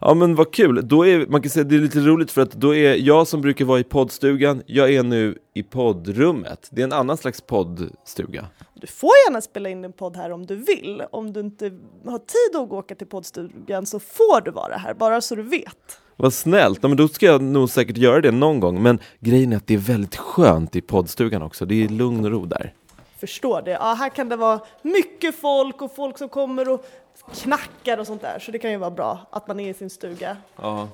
Ja 0.04 0.14
men 0.14 0.36
vad 0.36 0.54
kul, 0.54 0.88
då 0.88 1.08
är, 1.08 1.26
man 1.28 1.42
kan 1.42 1.50
säga 1.50 1.64
det 1.64 1.76
är 1.76 1.80
lite 1.80 2.00
roligt 2.00 2.32
för 2.32 2.42
att 2.42 2.52
då 2.52 2.76
är 2.76 2.96
jag 2.96 3.28
som 3.28 3.42
brukar 3.42 3.66
vara 3.66 3.80
i 3.80 3.84
poddstugan, 3.84 4.62
jag 4.66 4.94
är 4.94 5.04
nu 5.04 5.38
i 5.54 5.64
poddrummet. 5.64 6.68
Det 6.72 6.82
är 6.82 6.84
en 6.84 6.94
annan 6.94 7.18
slags 7.18 7.42
poddstuga. 7.42 8.46
Du 8.74 8.88
får 8.88 9.12
gärna 9.28 9.42
spela 9.42 9.70
in 9.70 9.82
din 9.82 9.94
podd 9.94 10.16
här 10.16 10.32
om 10.32 10.46
du 10.46 10.56
vill. 10.56 11.04
Om 11.12 11.34
du 11.34 11.40
inte 11.40 11.66
har 12.06 12.18
tid 12.18 12.62
att 12.62 12.72
åka 12.72 12.96
till 12.96 13.08
poddstugan 13.08 13.86
så 13.86 14.00
får 14.00 14.42
du 14.42 14.52
vara 14.52 14.76
här, 14.78 14.94
bara 14.94 15.22
så 15.22 15.36
du 15.36 15.44
vet. 15.44 16.00
Vad 16.16 16.34
snällt, 16.34 16.80
ja, 16.82 16.88
men 16.88 16.98
då 16.98 17.08
ska 17.08 17.26
jag 17.26 17.42
nog 17.42 17.70
säkert 17.70 17.98
göra 17.98 18.22
det 18.22 18.32
någon 18.32 18.60
gång. 18.60 18.82
Men 18.82 19.00
grejen 19.20 19.54
är 19.54 19.58
att 19.58 19.68
det 19.68 19.74
är 19.74 19.78
väldigt 19.78 20.16
skönt 20.16 20.76
i 20.76 20.82
poddstugan 20.82 21.42
också, 21.42 21.66
det 21.66 21.84
är 21.84 21.90
lugn 21.90 22.26
och 22.26 22.32
ro 22.32 22.46
där. 22.46 22.74
Förstår 23.22 23.62
det. 23.62 23.72
Ja, 23.72 23.94
här 23.94 24.10
kan 24.10 24.30
det 24.30 24.36
vara 24.36 24.62
mycket 24.82 25.36
folk 25.36 25.82
och 25.82 25.96
folk 25.96 26.18
som 26.18 26.30
kommer 26.30 26.70
och 26.70 26.86
knackar 27.34 27.98
och 27.98 28.08
sånt 28.08 28.22
där. 28.22 28.40
Så 28.40 28.52
det 28.52 28.60
kan 28.60 28.72
ju 28.72 28.78
vara 28.78 28.92
bra 28.92 29.28
att 29.30 29.48
man 29.48 29.60
är 29.60 29.70
i 29.70 29.74
sin 29.74 29.90
stuga. 29.90 30.38
Ja. 30.56 30.88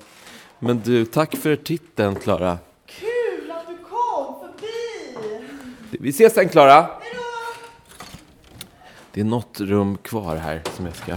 Men 0.58 0.80
du, 0.80 1.06
tack 1.06 1.36
för 1.36 1.56
titeln 1.56 2.14
Klara. 2.14 2.58
Kul! 2.86 3.52
Vi 5.90 6.08
ses 6.08 6.34
sen 6.34 6.48
Klara! 6.48 6.90
Det 9.12 9.20
är 9.20 9.24
något 9.24 9.60
rum 9.60 9.98
kvar 9.98 10.36
här 10.36 10.62
som 10.76 10.86
jag 10.86 10.96
ska 10.96 11.16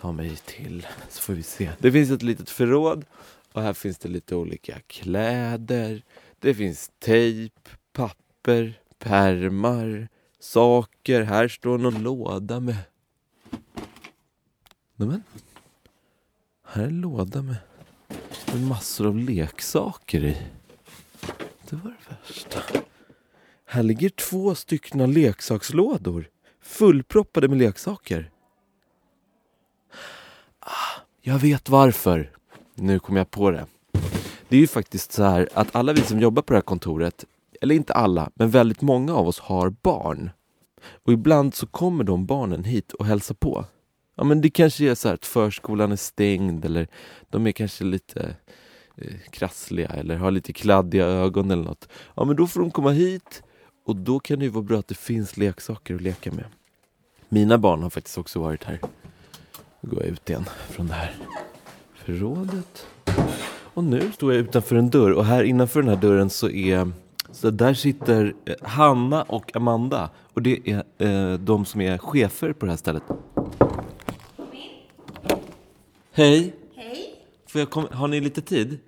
ta 0.00 0.12
mig 0.12 0.36
till. 0.36 0.86
Så 1.08 1.22
får 1.22 1.32
vi 1.32 1.42
se. 1.42 1.70
Det 1.78 1.92
finns 1.92 2.10
ett 2.10 2.22
litet 2.22 2.50
förråd 2.50 3.04
och 3.52 3.62
här 3.62 3.72
finns 3.72 3.98
det 3.98 4.08
lite 4.08 4.36
olika 4.36 4.78
kläder. 4.86 6.02
Det 6.38 6.54
finns 6.54 6.90
tejp, 6.98 7.70
papper, 7.92 8.80
pärmar, 8.98 10.08
saker. 10.42 11.22
Här 11.22 11.48
står 11.48 11.78
någon 11.78 12.02
låda 12.02 12.60
med... 12.60 12.76
Nämen. 14.96 15.22
Här 16.66 16.82
är 16.82 16.86
en 16.86 17.00
låda 17.00 17.42
med, 17.42 17.56
med 18.46 18.62
massor 18.62 19.06
av 19.06 19.18
leksaker 19.18 20.24
i. 20.24 20.36
Det 21.68 21.76
var 21.76 21.90
det 21.90 22.14
värsta. 22.14 22.62
Här 23.64 23.82
ligger 23.82 24.08
två 24.08 24.54
stycken 24.54 25.12
leksakslådor 25.12 26.28
fullproppade 26.62 27.48
med 27.48 27.58
leksaker. 27.58 28.30
Ah, 30.60 31.00
jag 31.20 31.38
vet 31.38 31.68
varför. 31.68 32.30
Nu 32.74 32.98
kom 32.98 33.16
jag 33.16 33.30
på 33.30 33.50
det. 33.50 33.66
Det 34.48 34.56
är 34.56 34.60
ju 34.60 34.66
faktiskt 34.66 35.12
så 35.12 35.22
här 35.22 35.48
att 35.54 35.76
alla 35.76 35.92
vi 35.92 36.00
som 36.00 36.20
jobbar 36.20 36.42
på 36.42 36.52
det 36.52 36.56
här 36.56 36.62
kontoret, 36.62 37.24
eller 37.62 37.74
inte 37.74 37.92
alla, 37.92 38.30
men 38.34 38.50
väldigt 38.50 38.80
många 38.80 39.14
av 39.14 39.28
oss 39.28 39.40
har 39.40 39.70
barn. 39.70 40.30
Och 41.04 41.12
ibland 41.12 41.54
så 41.54 41.66
kommer 41.66 42.04
de 42.04 42.26
barnen 42.26 42.64
hit 42.64 42.92
och 42.92 43.06
hälsar 43.06 43.34
på. 43.34 43.64
Ja 44.16 44.24
men 44.24 44.40
det 44.40 44.50
kanske 44.50 44.90
är 44.90 44.94
så 44.94 45.08
här 45.08 45.14
att 45.14 45.26
förskolan 45.26 45.92
är 45.92 45.96
stängd 45.96 46.64
eller 46.64 46.88
de 47.30 47.46
är 47.46 47.52
kanske 47.52 47.84
lite 47.84 48.36
eh, 48.96 49.14
krassliga 49.30 49.88
eller 49.88 50.16
har 50.16 50.30
lite 50.30 50.52
kladdiga 50.52 51.06
ögon 51.06 51.50
eller 51.50 51.62
något. 51.62 51.88
Ja 52.14 52.24
men 52.24 52.36
då 52.36 52.46
får 52.46 52.60
de 52.60 52.70
komma 52.70 52.90
hit 52.90 53.42
och 53.86 53.96
då 53.96 54.20
kan 54.20 54.38
det 54.38 54.44
ju 54.44 54.50
vara 54.50 54.64
bra 54.64 54.78
att 54.78 54.88
det 54.88 54.94
finns 54.94 55.36
leksaker 55.36 55.94
att 55.94 56.00
leka 56.02 56.32
med. 56.32 56.44
Mina 57.28 57.58
barn 57.58 57.82
har 57.82 57.90
faktiskt 57.90 58.18
också 58.18 58.40
varit 58.40 58.64
här. 58.64 58.80
Nu 59.80 59.90
går 59.90 60.02
jag 60.02 60.08
ut 60.08 60.30
igen 60.30 60.44
från 60.70 60.86
det 60.86 60.94
här 60.94 61.14
förrådet. 61.94 62.86
Och 63.74 63.84
nu 63.84 64.12
står 64.12 64.32
jag 64.32 64.40
utanför 64.40 64.76
en 64.76 64.90
dörr 64.90 65.10
och 65.10 65.24
här 65.24 65.44
innanför 65.44 65.82
den 65.82 65.88
här 65.88 66.02
dörren 66.02 66.30
så 66.30 66.50
är 66.50 66.92
så 67.32 67.50
där 67.50 67.74
sitter 67.74 68.34
eh, 68.44 68.54
Hanna 68.62 69.22
och 69.22 69.56
Amanda 69.56 70.10
och 70.34 70.42
det 70.42 70.58
är 70.64 70.82
eh, 70.98 71.38
de 71.38 71.64
som 71.64 71.80
är 71.80 71.98
chefer 71.98 72.52
på 72.52 72.66
det 72.66 72.72
här 72.72 72.76
stället. 72.76 73.02
Hej! 76.14 76.54
Hej. 76.76 77.14
Får 77.48 77.58
jag 77.60 77.70
kom- 77.70 77.88
har 77.92 78.08
ni 78.08 78.20
lite 78.20 78.40
tid? 78.40 78.78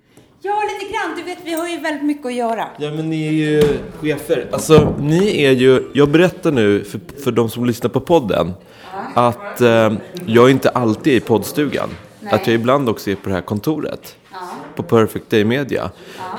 Ja, 0.41 0.61
lite 0.79 0.91
grann. 0.93 1.15
Du 1.17 1.23
vet, 1.23 1.37
vi 1.45 1.53
har 1.53 1.67
ju 1.69 1.77
väldigt 1.79 2.03
mycket 2.03 2.25
att 2.25 2.33
göra. 2.33 2.67
Ja 2.79 2.91
men 2.91 3.09
ni 3.09 3.27
är 3.27 3.31
ju 3.31 3.61
chefer. 4.01 4.47
Alltså 4.51 4.95
ni 4.99 5.43
är 5.43 5.51
ju, 5.51 5.91
jag 5.93 6.09
berättar 6.11 6.51
nu 6.51 6.83
för, 6.83 6.99
för 7.23 7.31
de 7.31 7.49
som 7.49 7.65
lyssnar 7.65 7.89
på 7.89 7.99
podden 7.99 8.53
att 9.15 9.61
eh, 9.61 9.93
jag 10.25 10.51
inte 10.51 10.69
alltid 10.69 11.13
är 11.13 11.17
i 11.17 11.19
poddstugan. 11.19 11.89
Nej. 12.19 12.33
Att 12.33 12.47
jag 12.47 12.55
ibland 12.55 12.89
också 12.89 13.11
är 13.11 13.15
på 13.15 13.29
det 13.29 13.35
här 13.35 13.41
kontoret. 13.41 14.15
På 14.75 14.83
Perfect 14.83 15.29
Day 15.29 15.43
Media. 15.43 15.91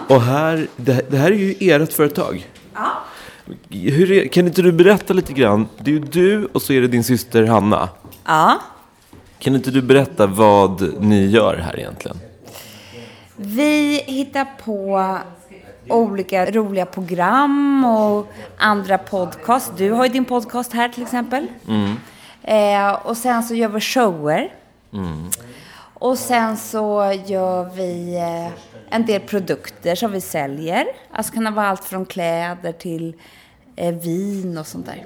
Och 0.08 0.22
här, 0.22 0.66
det, 0.76 1.10
det 1.10 1.16
här 1.16 1.30
är 1.30 1.36
ju 1.36 1.54
ert 1.60 1.92
företag. 1.92 2.46
Är, 3.70 4.28
kan 4.28 4.46
inte 4.46 4.62
du 4.62 4.72
berätta 4.72 5.14
lite 5.14 5.32
grann? 5.32 5.68
Det 5.78 5.90
är 5.90 5.94
ju 5.94 6.00
du 6.00 6.46
och 6.46 6.62
så 6.62 6.72
är 6.72 6.80
det 6.80 6.88
din 6.88 7.04
syster 7.04 7.46
Hanna. 7.46 7.88
Ja. 8.24 8.58
Kan 9.38 9.54
inte 9.54 9.70
du 9.70 9.82
berätta 9.82 10.26
vad 10.26 11.02
ni 11.02 11.26
gör 11.26 11.56
här 11.56 11.78
egentligen? 11.78 12.18
Vi 13.36 14.02
hittar 14.06 14.46
på 14.64 15.18
olika 15.88 16.50
roliga 16.50 16.86
program 16.86 17.84
och 17.84 18.32
andra 18.58 18.98
podcast. 18.98 19.72
Du 19.76 19.90
har 19.90 20.04
ju 20.04 20.12
din 20.12 20.24
podcast 20.24 20.72
här 20.72 20.88
till 20.88 21.02
exempel. 21.02 21.46
Mm. 21.68 21.96
Eh, 22.42 22.92
och 22.92 23.16
sen 23.16 23.42
så 23.42 23.54
gör 23.54 23.68
vi 23.68 23.80
shower. 23.80 24.52
Mm. 24.92 25.30
Och 25.98 26.18
sen 26.18 26.56
så 26.56 27.14
gör 27.26 27.70
vi 27.74 28.16
eh, 28.16 28.52
en 28.90 29.06
del 29.06 29.20
produkter 29.20 29.94
som 29.94 30.12
vi 30.12 30.20
säljer. 30.20 30.86
Alltså 31.10 31.32
kan 31.32 31.44
det 31.44 31.50
vara 31.50 31.66
allt 31.66 31.84
från 31.84 32.06
kläder 32.06 32.72
till 32.72 33.14
eh, 33.76 33.94
vin 33.94 34.58
och 34.58 34.66
sånt 34.66 34.86
där. 34.86 35.04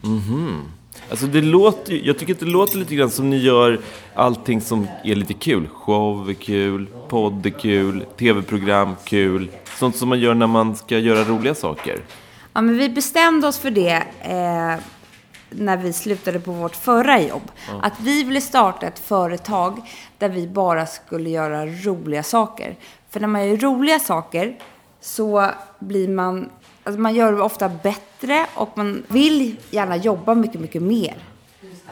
Mhm. 0.00 0.62
Alltså 1.10 1.26
det 1.26 1.40
låter 1.40 2.06
jag 2.06 2.18
tycker 2.18 2.32
att 2.32 2.40
det 2.40 2.46
låter 2.46 2.78
lite 2.78 2.94
grann 2.94 3.10
som 3.10 3.30
ni 3.30 3.36
gör 3.36 3.80
allting 4.14 4.60
som 4.60 4.86
är 5.04 5.14
lite 5.14 5.34
kul. 5.34 5.68
Show 5.68 6.30
är 6.30 6.34
kul, 6.34 6.86
podd 7.08 7.46
är 7.46 7.50
kul, 7.50 8.04
tv-program 8.18 8.96
kul. 9.04 9.50
Sånt 9.78 9.96
som 9.96 10.08
man 10.08 10.20
gör 10.20 10.34
när 10.34 10.46
man 10.46 10.76
ska 10.76 10.98
göra 10.98 11.24
roliga 11.24 11.54
saker. 11.54 12.00
Ja, 12.52 12.60
men 12.60 12.78
vi 12.78 12.88
bestämde 12.88 13.48
oss 13.48 13.58
för 13.58 13.70
det 13.70 14.02
eh, 14.20 14.80
när 15.54 15.76
vi 15.76 15.92
slutade 15.92 16.40
på 16.40 16.52
vårt 16.52 16.76
förra 16.76 17.20
jobb. 17.20 17.50
Ja. 17.68 17.80
Att 17.82 18.00
vi 18.00 18.24
ville 18.24 18.40
starta 18.40 18.86
ett 18.86 18.98
företag 18.98 19.80
där 20.18 20.28
vi 20.28 20.48
bara 20.48 20.86
skulle 20.86 21.30
göra 21.30 21.66
roliga 21.66 22.22
saker. 22.22 22.76
För 23.10 23.20
när 23.20 23.28
man 23.28 23.48
gör 23.48 23.56
roliga 23.56 23.98
saker 23.98 24.58
så 25.00 25.50
blir 25.78 26.08
man, 26.08 26.50
alltså 26.84 27.00
man 27.00 27.14
gör 27.14 27.32
det 27.32 27.42
ofta 27.42 27.68
bättre 27.68 28.46
och 28.54 28.78
man 28.78 29.02
vill 29.08 29.56
gärna 29.70 29.96
jobba 29.96 30.34
mycket, 30.34 30.60
mycket 30.60 30.82
mer 30.82 31.14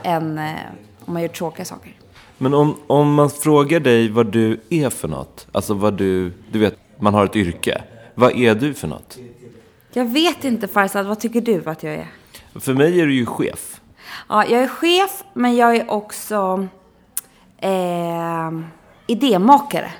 än 0.02 0.38
eh, 0.38 0.54
om 1.04 1.12
man 1.12 1.22
gör 1.22 1.28
tråkiga 1.28 1.64
saker. 1.64 1.92
Men 2.38 2.54
om, 2.54 2.76
om 2.86 3.14
man 3.14 3.30
frågar 3.30 3.80
dig 3.80 4.08
vad 4.08 4.26
du 4.26 4.60
är 4.68 4.90
för 4.90 5.08
något, 5.08 5.46
alltså 5.52 5.74
vad 5.74 5.94
du, 5.94 6.32
du 6.52 6.58
vet, 6.58 6.76
man 6.98 7.14
har 7.14 7.24
ett 7.24 7.36
yrke. 7.36 7.82
Vad 8.14 8.36
är 8.36 8.54
du 8.54 8.74
för 8.74 8.88
något? 8.88 9.18
Jag 9.92 10.04
vet 10.04 10.44
inte 10.44 10.68
Farzad, 10.68 11.06
vad 11.06 11.20
tycker 11.20 11.40
du 11.40 11.62
att 11.66 11.82
jag 11.82 11.94
är? 11.94 12.08
För 12.54 12.74
mig 12.74 13.00
är 13.00 13.06
du 13.06 13.14
ju 13.14 13.26
chef. 13.26 13.80
Ja, 14.28 14.44
jag 14.46 14.62
är 14.62 14.68
chef, 14.68 15.24
men 15.34 15.56
jag 15.56 15.76
är 15.76 15.90
också 15.90 16.66
eh, 17.58 18.50
idémakare. 19.06 19.90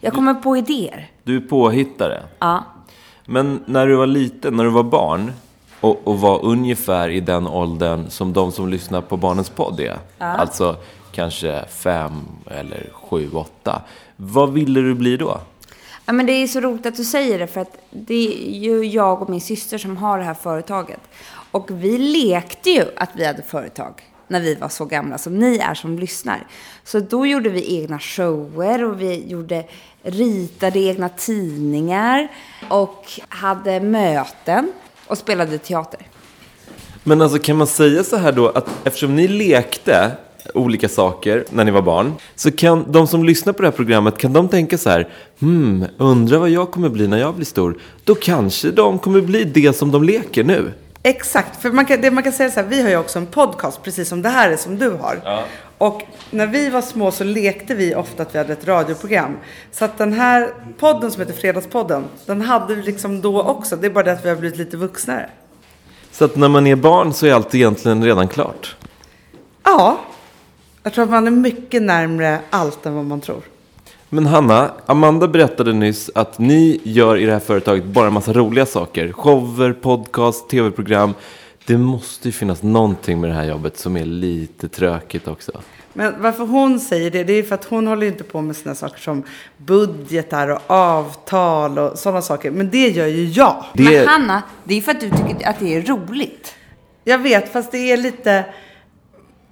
Jag 0.00 0.12
kommer 0.12 0.34
på 0.34 0.56
idéer. 0.56 1.10
Du 1.22 1.36
är 1.36 1.40
påhittare. 1.40 2.22
Ja. 2.38 2.64
Men 3.26 3.60
när 3.66 3.86
du 3.86 3.96
var 3.96 4.06
liten, 4.06 4.56
när 4.56 4.64
du 4.64 4.70
var 4.70 4.82
barn 4.82 5.32
och, 5.80 6.00
och 6.08 6.20
var 6.20 6.44
ungefär 6.44 7.08
i 7.08 7.20
den 7.20 7.46
åldern 7.46 8.10
som 8.10 8.32
de 8.32 8.52
som 8.52 8.68
lyssnar 8.68 9.00
på 9.00 9.16
Barnens 9.16 9.50
podd 9.50 9.80
är, 9.80 9.98
Ja. 10.18 10.26
alltså 10.26 10.76
kanske 11.12 11.64
fem 11.68 12.12
eller 12.50 12.90
sju, 12.92 13.30
åtta. 13.32 13.82
Vad 14.16 14.52
ville 14.52 14.80
du 14.80 14.94
bli 14.94 15.16
då? 15.16 15.40
Ja, 16.06 16.12
men 16.12 16.26
det 16.26 16.32
är 16.32 16.46
så 16.46 16.60
roligt 16.60 16.86
att 16.86 16.96
du 16.96 17.04
säger 17.04 17.38
det, 17.38 17.46
för 17.46 17.60
att 17.60 17.76
det 17.90 18.14
är 18.14 18.58
ju 18.58 18.84
jag 18.86 19.22
och 19.22 19.30
min 19.30 19.40
syster 19.40 19.78
som 19.78 19.96
har 19.96 20.18
det 20.18 20.24
här 20.24 20.34
företaget. 20.34 21.00
Och 21.54 21.66
vi 21.70 21.98
lekte 21.98 22.70
ju 22.70 22.84
att 22.96 23.10
vi 23.14 23.24
hade 23.24 23.42
företag 23.42 23.94
när 24.28 24.40
vi 24.40 24.54
var 24.54 24.68
så 24.68 24.84
gamla 24.84 25.18
som 25.18 25.38
ni 25.38 25.58
är 25.58 25.74
som 25.74 25.98
lyssnar. 25.98 26.46
Så 26.84 27.00
då 27.00 27.26
gjorde 27.26 27.48
vi 27.48 27.76
egna 27.76 27.98
shower 27.98 28.84
och 28.84 29.00
vi 29.00 29.28
gjorde 29.28 29.64
ritade 30.02 30.78
egna 30.78 31.08
tidningar 31.08 32.28
och 32.68 33.04
hade 33.28 33.80
möten 33.80 34.72
och 35.06 35.18
spelade 35.18 35.58
teater. 35.58 36.00
Men 37.04 37.22
alltså 37.22 37.38
kan 37.38 37.56
man 37.56 37.66
säga 37.66 38.04
så 38.04 38.16
här 38.16 38.32
då 38.32 38.48
att 38.48 38.68
eftersom 38.84 39.16
ni 39.16 39.28
lekte 39.28 40.10
olika 40.54 40.88
saker 40.88 41.44
när 41.50 41.64
ni 41.64 41.70
var 41.70 41.82
barn 41.82 42.12
så 42.34 42.50
kan 42.50 42.92
de 42.92 43.06
som 43.06 43.24
lyssnar 43.24 43.52
på 43.52 43.62
det 43.62 43.68
här 43.68 43.76
programmet 43.76 44.18
kan 44.18 44.32
de 44.32 44.48
tänka 44.48 44.78
så 44.78 44.90
här 44.90 45.08
hmm, 45.40 45.84
undrar 45.98 46.38
vad 46.38 46.50
jag 46.50 46.70
kommer 46.70 46.88
bli 46.88 47.08
när 47.08 47.18
jag 47.18 47.34
blir 47.34 47.46
stor. 47.46 47.78
Då 48.04 48.14
kanske 48.14 48.70
de 48.70 48.98
kommer 48.98 49.20
bli 49.20 49.44
det 49.44 49.76
som 49.76 49.90
de 49.90 50.04
leker 50.04 50.44
nu. 50.44 50.72
Exakt, 51.06 51.62
för 51.62 51.70
man 51.70 51.86
kan, 51.86 52.00
det 52.00 52.10
man 52.10 52.22
kan 52.22 52.32
säga 52.32 52.50
så 52.50 52.60
här, 52.60 52.66
vi 52.66 52.82
har 52.82 52.90
ju 52.90 52.96
också 52.96 53.18
en 53.18 53.26
podcast 53.26 53.82
precis 53.82 54.08
som 54.08 54.22
det 54.22 54.28
här 54.28 54.50
är 54.50 54.56
som 54.56 54.78
du 54.78 54.90
har. 54.90 55.20
Och 55.78 56.02
när 56.30 56.46
vi 56.46 56.70
var 56.70 56.80
små 56.82 57.10
så 57.10 57.24
lekte 57.24 57.74
vi 57.74 57.94
ofta 57.94 58.22
att 58.22 58.34
vi 58.34 58.38
hade 58.38 58.52
ett 58.52 58.66
radioprogram. 58.66 59.36
Så 59.72 59.84
att 59.84 59.98
den 59.98 60.12
här 60.12 60.54
podden 60.78 61.10
som 61.10 61.20
heter 61.20 61.34
Fredagspodden, 61.34 62.04
den 62.26 62.40
hade 62.40 62.74
vi 62.74 62.82
liksom 62.82 63.20
då 63.20 63.42
också. 63.42 63.76
Det 63.76 63.86
är 63.86 63.90
bara 63.90 64.04
det 64.04 64.12
att 64.12 64.24
vi 64.24 64.28
har 64.28 64.36
blivit 64.36 64.58
lite 64.58 64.76
vuxnare. 64.76 65.30
Så 66.12 66.24
att 66.24 66.36
när 66.36 66.48
man 66.48 66.66
är 66.66 66.76
barn 66.76 67.12
så 67.12 67.26
är 67.26 67.32
allt 67.32 67.54
egentligen 67.54 68.04
redan 68.04 68.28
klart. 68.28 68.76
Ja, 69.64 69.98
jag 70.82 70.92
tror 70.92 71.04
att 71.04 71.10
man 71.10 71.26
är 71.26 71.30
mycket 71.30 71.82
närmre 71.82 72.38
allt 72.50 72.86
än 72.86 72.94
vad 72.94 73.04
man 73.04 73.20
tror. 73.20 73.42
Men 74.14 74.26
Hanna, 74.26 74.70
Amanda 74.86 75.28
berättade 75.28 75.72
nyss 75.72 76.10
att 76.14 76.38
ni 76.38 76.80
gör 76.82 77.16
i 77.16 77.26
det 77.26 77.32
här 77.32 77.40
företaget 77.40 77.84
bara 77.84 78.06
en 78.06 78.12
massa 78.12 78.32
roliga 78.32 78.66
saker. 78.66 79.12
Shower, 79.12 79.72
podcast, 79.72 80.48
tv-program. 80.48 81.14
Det 81.66 81.78
måste 81.78 82.28
ju 82.28 82.32
finnas 82.32 82.62
någonting 82.62 83.20
med 83.20 83.30
det 83.30 83.34
här 83.34 83.44
jobbet 83.44 83.78
som 83.78 83.96
är 83.96 84.04
lite 84.04 84.68
trökigt 84.68 85.28
också. 85.28 85.52
Men 85.92 86.14
varför 86.22 86.46
hon 86.46 86.80
säger 86.80 87.10
det, 87.10 87.24
det 87.24 87.32
är 87.32 87.42
för 87.42 87.54
att 87.54 87.64
hon 87.64 87.86
håller 87.86 88.02
ju 88.02 88.08
inte 88.08 88.24
på 88.24 88.40
med 88.40 88.56
sådana 88.56 88.74
saker 88.74 89.00
som 89.00 89.22
budgetar 89.56 90.48
och 90.48 90.60
avtal 90.66 91.78
och 91.78 91.98
sådana 91.98 92.22
saker. 92.22 92.50
Men 92.50 92.70
det 92.70 92.88
gör 92.88 93.06
ju 93.06 93.24
jag. 93.24 93.64
Men 93.72 94.08
Hanna, 94.08 94.42
det 94.64 94.74
är 94.74 94.80
för 94.80 94.90
att 94.90 95.00
du 95.00 95.10
tycker 95.10 95.48
att 95.48 95.58
det 95.60 95.74
är 95.74 95.82
roligt. 95.82 96.54
Jag 97.04 97.18
vet, 97.18 97.52
fast 97.52 97.72
det 97.72 97.92
är 97.92 97.96
lite... 97.96 98.44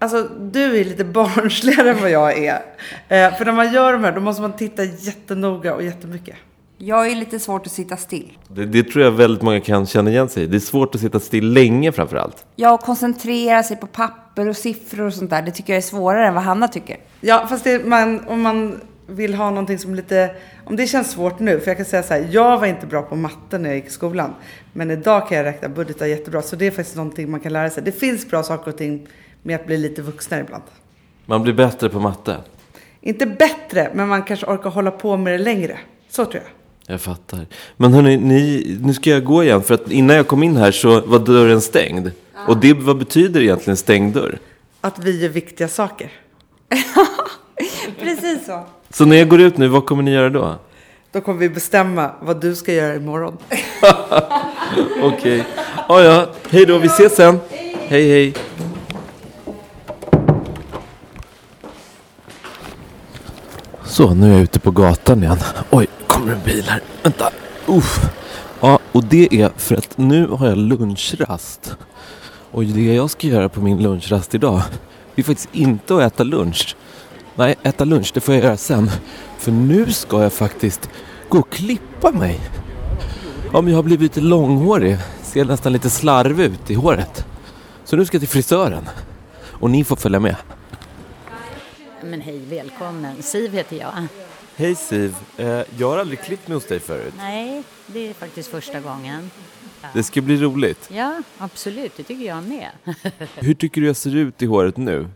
Alltså, 0.03 0.29
du 0.41 0.81
är 0.81 0.85
lite 0.85 1.05
barnsligare 1.05 1.91
än 1.91 2.01
vad 2.01 2.11
jag 2.11 2.39
är. 2.39 2.63
Eh, 3.09 3.35
för 3.35 3.45
när 3.45 3.53
man 3.53 3.73
gör 3.73 3.93
de 3.93 4.05
här, 4.05 4.13
då 4.13 4.21
måste 4.21 4.43
man 4.43 4.53
titta 4.53 4.85
jättenoga 4.85 5.75
och 5.75 5.83
jättemycket. 5.83 6.37
Jag 6.79 7.11
är 7.11 7.15
lite 7.15 7.39
svårt 7.39 7.67
att 7.67 7.73
sitta 7.73 7.97
still. 7.97 8.39
Det, 8.49 8.67
det 8.67 8.83
tror 8.83 9.05
jag 9.05 9.13
väldigt 9.13 9.43
många 9.43 9.61
kan 9.61 9.87
känna 9.87 10.11
igen 10.11 10.29
sig 10.29 10.43
i. 10.43 10.47
Det 10.47 10.57
är 10.57 10.61
svårt 10.61 10.95
att 10.95 11.01
sitta 11.01 11.21
still 11.21 11.53
länge 11.53 11.93
framför 11.93 12.17
allt. 12.17 12.45
Jag 12.57 12.81
koncentrera 12.81 13.63
sig 13.63 13.77
på 13.77 13.87
papper 13.87 14.49
och 14.49 14.57
siffror 14.57 15.07
och 15.07 15.15
sånt 15.15 15.31
där, 15.31 15.43
det 15.43 15.51
tycker 15.51 15.73
jag 15.73 15.79
är 15.79 15.83
svårare 15.83 16.27
än 16.27 16.35
vad 16.35 16.45
Hanna 16.45 16.69
tycker. 16.69 16.97
Ja, 17.21 17.47
fast 17.49 17.65
det, 17.65 17.87
man, 17.87 18.29
om 18.29 18.43
man 18.43 18.81
vill 19.07 19.35
ha 19.35 19.51
någonting 19.51 19.79
som 19.79 19.95
lite, 19.95 20.31
om 20.65 20.77
det 20.77 20.87
känns 20.87 21.11
svårt 21.11 21.41
nu, 21.41 21.61
för 21.61 21.69
jag 21.69 21.77
kan 21.77 21.87
säga 21.87 22.03
så 22.03 22.15
här, 22.15 22.29
jag 22.31 22.59
var 22.59 22.67
inte 22.67 22.87
bra 22.87 23.03
på 23.03 23.17
matte 23.17 23.59
när 23.59 23.69
jag 23.69 23.77
gick 23.77 23.87
i 23.87 23.91
skolan, 23.91 24.35
men 24.73 24.91
idag 24.91 25.29
kan 25.29 25.37
jag 25.37 25.45
räkna 25.45 25.69
budgetar 25.69 26.07
jättebra, 26.07 26.43
så 26.43 26.57
det 26.57 26.67
är 26.67 26.71
faktiskt 26.71 26.97
någonting 26.97 27.31
man 27.31 27.41
kan 27.41 27.53
lära 27.53 27.71
sig. 27.71 27.83
Det 27.83 27.93
finns 27.93 28.31
bra 28.31 28.43
saker 28.43 28.71
och 28.71 28.79
ting 28.79 29.09
med 29.43 29.57
att 29.57 29.67
bli 29.67 29.79
lite 29.79 30.03
vuxnare 30.03 30.41
ibland. 30.41 30.63
Man 31.27 31.43
blir 31.43 31.53
bättre 31.53 31.89
på 31.89 32.01
matte. 32.01 32.37
Inte 33.01 33.27
bättre, 33.27 33.91
men 33.95 34.09
man 34.09 34.23
kanske 34.23 34.47
orkar 34.47 34.71
hålla 34.71 34.91
på 34.91 35.17
med 35.17 35.33
det 35.33 35.45
längre. 35.45 35.79
Så 36.09 36.25
tror 36.25 36.43
jag. 36.43 36.53
Jag 36.87 37.01
fattar. 37.01 37.47
Men 37.77 37.93
hörni, 37.93 38.17
ni, 38.17 38.79
nu 38.81 38.95
ska 38.95 39.11
jag 39.11 39.25
gå 39.25 39.45
igen 39.45 39.63
för 39.63 39.75
att 39.75 39.91
innan 39.91 40.17
jag 40.17 40.27
kom 40.27 40.43
in 40.43 40.57
här 40.57 40.73
så 40.73 41.01
var 41.01 41.19
dörren 41.19 41.61
stängd. 41.61 42.11
Och 42.49 42.57
det, 42.57 42.73
vad 42.73 42.99
betyder 42.99 43.41
egentligen 43.41 43.77
stängd 43.77 44.15
dörr? 44.15 44.39
Att 44.81 44.99
vi 44.99 45.23
gör 45.23 45.29
viktiga 45.29 45.69
saker. 45.69 46.13
Precis 48.01 48.47
så. 48.47 48.63
Så 48.91 49.05
när 49.05 49.17
jag 49.17 49.29
går 49.29 49.41
ut 49.41 49.59
nu, 49.59 49.69
vad 49.69 49.87
kommer 49.87 50.03
ni 50.03 50.11
göra 50.11 50.31
då? 50.31 50.57
Då 51.13 51.21
kommer 51.21 51.39
vi 51.39 51.49
bestämma 51.49 52.11
vad 52.21 52.41
du 52.41 52.55
ska 52.55 52.73
göra 52.73 52.95
imorgon. 52.95 53.39
Okej. 55.03 55.45
Ja, 55.89 56.03
ja. 56.03 56.27
Hej 56.51 56.67
då, 56.67 56.79
vi 56.79 56.87
ses 56.87 57.17
sen. 57.17 57.39
Hej, 57.89 58.11
hej. 58.11 58.35
Så, 63.93 64.15
nu 64.15 64.27
är 64.27 64.33
jag 64.33 64.43
ute 64.43 64.61
på 64.61 64.71
gatan 64.71 65.23
igen. 65.23 65.39
Oj, 65.71 65.87
kommer 66.07 66.33
en 66.33 66.41
bil 66.45 66.65
här. 66.69 66.81
Vänta. 67.03 67.31
Uff. 67.67 68.11
Ja, 68.61 68.79
och 68.93 69.05
det 69.05 69.41
är 69.43 69.51
för 69.57 69.75
att 69.77 69.99
nu 69.99 70.27
har 70.27 70.49
jag 70.49 70.59
lunchrast. 70.59 71.77
Och 72.51 72.65
det 72.65 72.95
jag 72.95 73.11
ska 73.11 73.27
göra 73.27 73.49
på 73.49 73.61
min 73.61 73.83
lunchrast 73.83 74.35
idag, 74.35 74.63
det 75.15 75.23
är 75.23 75.25
faktiskt 75.25 75.49
inte 75.53 75.97
att 75.97 76.03
äta 76.03 76.25
lunch. 76.25 76.77
Nej, 77.35 77.55
äta 77.63 77.85
lunch, 77.85 78.11
det 78.15 78.21
får 78.21 78.35
jag 78.35 78.45
göra 78.45 78.57
sen. 78.57 78.91
För 79.39 79.53
nu 79.53 79.93
ska 79.93 80.23
jag 80.23 80.33
faktiskt 80.33 80.91
gå 81.29 81.39
och 81.39 81.51
klippa 81.51 82.13
mig. 82.13 82.41
Ja, 83.53 83.61
men 83.61 83.71
jag 83.71 83.79
har 83.79 83.83
blivit 83.83 84.03
lite 84.03 84.21
långhårig. 84.21 84.97
Ser 85.23 85.45
nästan 85.45 85.73
lite 85.73 85.91
slarvig 85.91 86.45
ut 86.45 86.71
i 86.71 86.75
håret. 86.75 87.27
Så 87.85 87.97
nu 87.97 88.05
ska 88.05 88.15
jag 88.15 88.23
till 88.23 88.29
frisören. 88.29 88.89
Och 89.45 89.71
ni 89.71 89.85
får 89.85 89.97
följa 89.97 90.21
med. 90.21 90.37
Men 92.05 92.21
hej, 92.21 92.39
välkommen. 92.39 93.23
Siv 93.23 93.53
heter 93.53 93.77
jag. 93.77 94.07
Hej 94.57 94.75
Siv. 94.75 95.17
Eh, 95.37 95.63
jag 95.79 95.89
har 95.89 95.99
aldrig 95.99 96.21
klippt 96.21 96.49
mig 96.49 96.55
hos 96.55 96.67
dig 96.67 96.81
förut. 96.81 97.15
Nej, 97.17 97.63
det 97.87 98.09
är 98.09 98.15
faktiskt 98.15 98.49
första 98.49 98.81
gången. 98.81 99.31
Det 99.95 100.03
ska 100.03 100.21
bli 100.21 100.37
roligt. 100.37 100.91
Ja, 100.93 101.23
absolut. 101.39 101.97
Det 101.97 102.03
tycker 102.03 102.25
jag 102.25 102.45
med. 102.45 102.71
Hur 103.35 103.55
tycker 103.55 103.81
du 103.81 103.87
jag 103.87 103.97
ser 103.97 104.17
ut 104.17 104.43
i 104.43 104.47
håret 104.47 104.77
nu? 104.77 105.09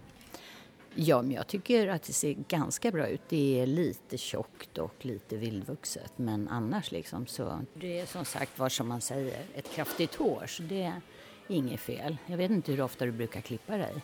Ja, 0.95 1.23
men 1.23 1.33
jag 1.33 1.47
tycker 1.47 1.89
att 1.89 2.03
det 2.03 2.13
ser 2.13 2.37
ganska 2.49 2.91
bra 2.91 3.09
ut. 3.09 3.21
Det 3.29 3.61
är 3.61 3.67
lite 3.67 4.19
tjockt 4.19 4.79
och 4.79 4.95
lite 5.01 5.37
vildvuxet. 5.37 6.13
Men 6.17 6.49
annars 6.49 6.91
liksom 6.91 7.27
så... 7.27 7.61
Det 7.75 8.01
är 8.01 8.07
som 8.07 8.25
sagt 8.25 8.59
var 8.59 8.69
som 8.69 8.89
man 8.89 9.01
säger, 9.01 9.41
ett 9.55 9.73
kraftigt 9.75 10.15
hår. 10.15 10.45
Så 10.47 10.63
det 10.63 10.83
är 10.83 11.01
inget 11.49 11.81
fel. 11.81 12.17
Jag 12.27 12.37
vet 12.37 12.51
inte 12.51 12.73
hur 12.73 12.81
ofta 12.81 13.05
du 13.05 13.13
brukar 13.13 13.41
klippa 13.41 13.77
dig. 13.77 13.95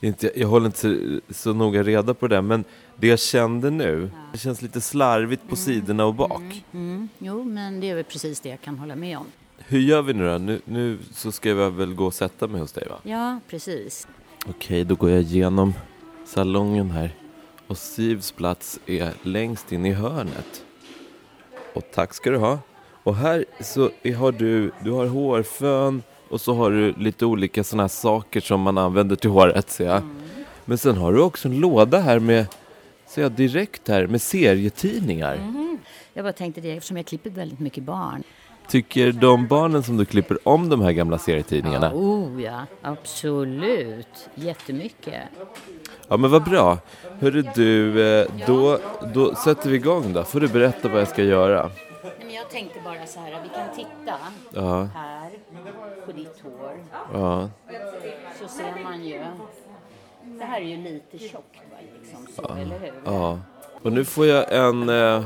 Inte, 0.00 0.40
jag 0.40 0.48
håller 0.48 0.66
inte 0.66 0.78
så, 0.78 1.20
så 1.34 1.52
noga 1.52 1.82
reda 1.82 2.14
på 2.14 2.28
det, 2.28 2.42
men 2.42 2.64
det 2.96 3.06
jag 3.06 3.18
kände 3.18 3.70
nu, 3.70 4.10
det 4.32 4.38
känns 4.38 4.62
lite 4.62 4.80
slarvigt 4.80 5.48
på 5.48 5.56
sidorna 5.56 6.04
och 6.04 6.14
bak. 6.14 6.64
Mm, 6.72 7.08
jo, 7.18 7.44
men 7.44 7.80
det 7.80 7.90
är 7.90 7.94
väl 7.94 8.04
precis 8.04 8.40
det 8.40 8.48
jag 8.48 8.60
kan 8.60 8.78
hålla 8.78 8.96
med 8.96 9.18
om. 9.18 9.26
Hur 9.58 9.78
gör 9.78 10.02
vi 10.02 10.12
nu 10.12 10.26
då? 10.32 10.38
Nu, 10.38 10.60
nu 10.64 10.98
så 11.12 11.32
ska 11.32 11.48
jag 11.48 11.70
väl 11.70 11.94
gå 11.94 12.06
och 12.06 12.14
sätta 12.14 12.46
mig 12.46 12.60
hos 12.60 12.72
dig 12.72 12.88
va? 12.88 12.98
Ja, 13.02 13.40
precis. 13.48 14.08
Okej, 14.46 14.84
då 14.84 14.94
går 14.94 15.10
jag 15.10 15.20
igenom 15.20 15.74
salongen 16.24 16.90
här. 16.90 17.14
Och 17.66 17.78
Sivs 17.78 18.32
plats 18.32 18.80
är 18.86 19.12
längst 19.22 19.72
in 19.72 19.86
i 19.86 19.92
hörnet. 19.92 20.64
Och 21.74 21.82
tack 21.94 22.14
ska 22.14 22.30
du 22.30 22.36
ha. 22.36 22.58
Och 23.02 23.16
här 23.16 23.44
så 23.60 23.90
har 24.16 24.32
du, 24.32 24.72
du 24.84 24.90
har 24.90 25.06
hårfön 25.06 26.02
och 26.28 26.40
så 26.40 26.54
har 26.54 26.70
du 26.70 26.92
lite 26.92 27.26
olika 27.26 27.64
sådana 27.64 27.82
här 27.82 27.88
saker 27.88 28.40
som 28.40 28.60
man 28.60 28.78
använder 28.78 29.16
till 29.16 29.30
håret 29.30 29.70
ser 29.70 29.86
jag. 29.86 30.02
Men 30.64 30.78
sen 30.78 30.96
har 30.96 31.12
du 31.12 31.20
också 31.20 31.48
en 31.48 31.60
låda 31.60 31.98
här 32.00 32.18
med, 32.18 32.46
ser 33.06 33.22
jag 33.22 33.32
direkt 33.32 33.88
här, 33.88 34.06
med 34.06 34.22
serietidningar. 34.22 35.36
Mhm. 35.36 35.78
Jag 36.14 36.24
bara 36.24 36.32
tänkte 36.32 36.60
det 36.60 36.70
eftersom 36.72 36.96
jag 36.96 37.06
klipper 37.06 37.30
väldigt 37.30 37.58
mycket 37.60 37.84
barn. 37.84 38.22
Tycker 38.68 39.12
de 39.12 39.46
barnen 39.46 39.82
som 39.82 39.96
du 39.96 40.04
klipper 40.04 40.48
om 40.48 40.68
de 40.68 40.80
här 40.80 40.92
gamla 40.92 41.18
serietidningarna? 41.18 41.92
Oh 41.94 42.42
ja, 42.42 42.66
absolut. 42.82 44.28
Jättemycket. 44.34 45.22
Ja 46.08 46.16
men 46.16 46.30
vad 46.30 46.44
bra. 46.44 46.78
Hörru 47.20 47.44
du, 47.54 48.02
eh, 48.20 48.26
då, 48.46 48.78
då 49.14 49.34
sätter 49.34 49.70
vi 49.70 49.76
igång 49.76 50.12
då. 50.12 50.24
Får 50.24 50.40
du 50.40 50.48
berätta 50.48 50.88
vad 50.88 51.00
jag 51.00 51.08
ska 51.08 51.22
göra. 51.22 51.70
Jag 52.46 52.52
tänkte 52.52 52.80
bara 52.84 53.06
så 53.06 53.20
här, 53.20 53.42
vi 53.42 53.48
kan 53.48 53.74
titta 53.76 54.18
Ja. 54.52 54.82
här 54.94 55.30
på 56.06 56.12
ditt 56.12 56.40
hår. 56.42 56.84
Ja. 57.12 57.50
Så 58.40 58.48
ser 58.48 58.82
man 58.84 59.04
ju. 59.04 59.24
Det 60.24 60.44
här 60.44 60.60
är 60.60 60.64
ju 60.64 60.76
lite 60.76 61.18
tjockt 61.18 61.60
va, 61.70 61.76
liksom 62.00 62.26
så, 62.36 62.52
eller 62.54 62.78
hur? 62.78 62.92
Ja. 63.04 63.38
Och 63.82 63.92
nu 63.92 64.04
får 64.04 64.26
jag 64.26 64.52
en, 64.52 64.88
eh, 64.88 65.24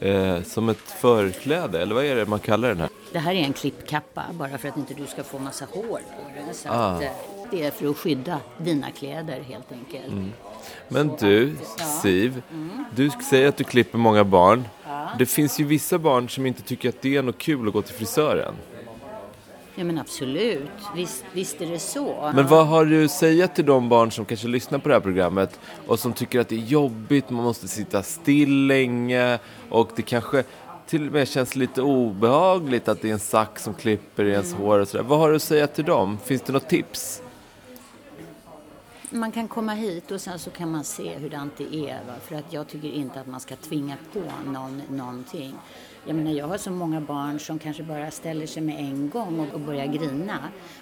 eh, 0.00 0.42
som 0.42 0.68
ett 0.68 0.78
förkläde, 0.90 1.82
eller 1.82 1.94
vad 1.94 2.04
är 2.04 2.16
det 2.16 2.26
man 2.26 2.38
kallar 2.38 2.68
den 2.68 2.80
här? 2.80 2.88
Det 3.12 3.18
här 3.18 3.32
är 3.34 3.44
en 3.44 3.52
klippkappa 3.52 4.24
bara 4.32 4.58
för 4.58 4.68
att 4.68 4.76
inte 4.76 4.94
du 4.94 5.06
ska 5.06 5.22
få 5.22 5.38
massa 5.38 5.64
hår 5.72 5.82
på 5.84 6.30
det. 6.48 6.54
Så 6.54 6.68
Ah. 6.68 6.72
att, 6.72 7.02
eh, 7.02 7.10
det 7.50 7.64
är 7.64 7.70
för 7.70 7.90
att 7.90 7.96
skydda 7.96 8.40
dina 8.58 8.90
kläder 8.90 9.40
helt 9.40 9.72
enkelt. 9.72 10.06
Mm. 10.12 10.32
Men 10.88 11.10
du. 11.20 11.56
Siv, 12.02 12.42
Mm. 12.52 12.84
du 12.96 13.10
säger 13.30 13.48
att 13.48 13.56
du 13.56 13.64
klipper 13.64 13.98
många 13.98 14.24
barn. 14.24 14.64
Det 15.18 15.26
finns 15.26 15.60
ju 15.60 15.64
vissa 15.64 15.98
barn 15.98 16.28
som 16.28 16.46
inte 16.46 16.62
tycker 16.62 16.88
att 16.88 17.02
det 17.02 17.16
är 17.16 17.22
något 17.22 17.38
kul 17.38 17.66
att 17.68 17.72
gå 17.72 17.82
till 17.82 17.94
frisören. 17.94 18.54
Ja 19.78 19.84
men 19.84 19.98
absolut, 19.98 20.68
visst, 20.94 21.24
visst 21.32 21.60
är 21.60 21.66
det 21.66 21.78
så. 21.78 22.30
Men 22.34 22.46
vad 22.46 22.66
har 22.66 22.84
du 22.84 23.04
att 23.04 23.10
säga 23.10 23.48
till 23.48 23.66
de 23.66 23.88
barn 23.88 24.10
som 24.12 24.24
kanske 24.24 24.48
lyssnar 24.48 24.78
på 24.78 24.88
det 24.88 24.94
här 24.94 25.00
programmet 25.00 25.60
och 25.86 25.98
som 25.98 26.12
tycker 26.12 26.40
att 26.40 26.48
det 26.48 26.54
är 26.54 26.60
jobbigt, 26.60 27.30
man 27.30 27.44
måste 27.44 27.68
sitta 27.68 28.02
still 28.02 28.66
länge 28.66 29.38
och 29.70 29.90
det 29.96 30.02
kanske 30.02 30.44
till 30.86 31.06
och 31.06 31.12
med 31.12 31.28
känns 31.28 31.56
lite 31.56 31.82
obehagligt 31.82 32.88
att 32.88 33.02
det 33.02 33.08
är 33.08 33.12
en 33.12 33.18
sax 33.18 33.62
som 33.64 33.74
klipper 33.74 34.24
i 34.24 34.30
ens 34.30 34.54
hår 34.54 34.78
och 34.78 34.88
sådär. 34.88 35.04
Vad 35.04 35.18
har 35.18 35.30
du 35.30 35.36
att 35.36 35.42
säga 35.42 35.66
till 35.66 35.84
dem? 35.84 36.18
Finns 36.24 36.42
det 36.42 36.52
något 36.52 36.68
tips? 36.68 37.22
Man 39.10 39.32
kan 39.32 39.48
komma 39.48 39.72
hit 39.72 40.10
och 40.10 40.20
sen 40.20 40.38
så 40.38 40.50
kan 40.50 40.70
man 40.70 40.84
se 40.84 41.14
hur 41.14 41.30
det 41.30 41.90
är. 41.90 42.04
Va? 42.04 42.14
För 42.20 42.36
att 42.36 42.52
jag 42.52 42.68
tycker 42.68 42.88
inte 42.88 43.20
att 43.20 43.26
man 43.26 43.40
ska 43.40 43.56
tvinga 43.56 43.96
på 44.12 44.50
någon 44.50 44.82
någonting. 44.90 45.54
Jag 46.06 46.16
menar, 46.16 46.30
jag 46.30 46.46
har 46.46 46.58
så 46.58 46.70
många 46.70 47.00
barn 47.00 47.38
som 47.38 47.58
kanske 47.58 47.82
bara 47.82 48.10
ställer 48.10 48.46
sig 48.46 48.62
med 48.62 48.78
en 48.78 49.10
gång 49.10 49.40
och, 49.40 49.54
och 49.54 49.60
börjar 49.60 49.86
grina. 49.86 50.38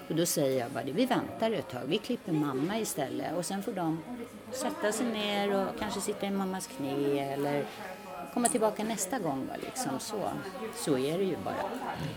Och 0.08 0.14
då 0.14 0.26
säger 0.26 0.60
jag 0.60 0.70
bara, 0.70 0.84
vi 0.84 1.06
väntar 1.06 1.50
ett 1.50 1.70
tag, 1.70 1.80
vi 1.86 1.98
klipper 1.98 2.32
mamma 2.32 2.78
istället. 2.78 3.36
Och 3.36 3.46
sen 3.46 3.62
får 3.62 3.72
de 3.72 4.02
sätta 4.52 4.92
sig 4.92 5.06
ner 5.06 5.54
och 5.54 5.78
kanske 5.78 6.00
sitta 6.00 6.26
i 6.26 6.30
mammas 6.30 6.66
knä 6.66 7.32
eller 7.32 7.66
komma 8.34 8.48
tillbaka 8.48 8.84
nästa 8.84 9.18
gång. 9.18 9.46
Va? 9.46 9.54
Liksom 9.60 9.92
så. 9.98 10.30
så 10.76 10.98
är 10.98 11.18
det 11.18 11.24
ju 11.24 11.36
bara. 11.44 11.64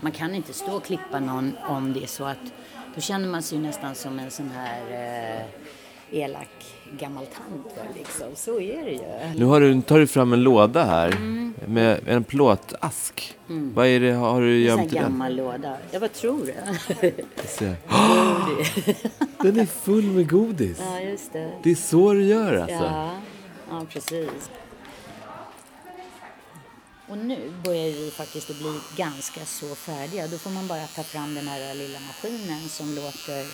Man 0.00 0.12
kan 0.12 0.34
inte 0.34 0.52
stå 0.52 0.76
och 0.76 0.84
klippa 0.84 1.20
någon 1.20 1.56
om 1.68 1.92
det 1.92 2.02
är 2.02 2.06
så 2.06 2.24
att 2.24 2.52
då 2.94 3.00
känner 3.00 3.28
man 3.28 3.42
sig 3.42 3.58
ju 3.58 3.64
nästan 3.64 3.94
som 3.94 4.18
en 4.18 4.30
sån 4.30 4.50
här 4.50 4.80
eh, 4.90 5.46
elak 6.12 6.48
gammal 6.98 7.26
tant. 7.26 7.96
Liksom. 7.98 8.26
Så 8.36 8.60
är 8.60 8.84
det 8.84 8.90
ju. 8.90 9.00
Nu 9.38 9.44
har 9.44 9.60
du, 9.60 9.82
tar 9.82 9.98
du 9.98 10.06
fram 10.06 10.32
en 10.32 10.42
låda 10.42 10.84
här 10.84 11.08
Mm. 11.08 11.54
med 11.66 12.00
en 12.08 12.24
plåtask. 12.24 13.34
Mm. 13.48 13.74
Vad 13.74 13.86
är 13.86 14.00
det, 14.00 14.12
har 14.12 14.40
du 14.40 14.54
En 14.56 14.62
gömt 14.62 14.92
i 14.92 14.94
den? 14.94 15.02
gammal 15.02 15.36
låda. 15.36 15.76
Ja, 15.90 15.98
vad 15.98 16.12
tror 16.12 16.46
du? 16.46 16.54
Den 19.42 19.60
är 19.60 19.66
full 19.66 20.04
med 20.04 20.30
godis. 20.30 20.78
Ja, 20.80 21.00
just 21.00 21.32
det. 21.32 21.52
Det 21.62 21.70
är 21.70 21.74
så 21.74 22.12
du 22.12 22.24
gör 22.24 22.54
alltså? 22.54 22.74
Ja, 22.84 23.10
ja 23.70 23.86
precis. 23.92 24.50
Och 27.08 27.18
nu 27.18 27.52
börjar 27.64 27.84
vi 27.90 28.10
faktiskt 28.10 28.50
att 28.50 28.56
bli 28.58 28.80
ganska 28.96 29.40
så 29.44 29.74
färdiga. 29.74 30.26
Då 30.26 30.38
får 30.38 30.50
man 30.50 30.66
bara 30.66 30.86
ta 30.86 31.02
fram 31.02 31.34
den 31.34 31.48
här 31.48 31.74
lilla 31.74 31.98
maskinen 32.00 32.68
som 32.68 32.94
låter 32.94 33.44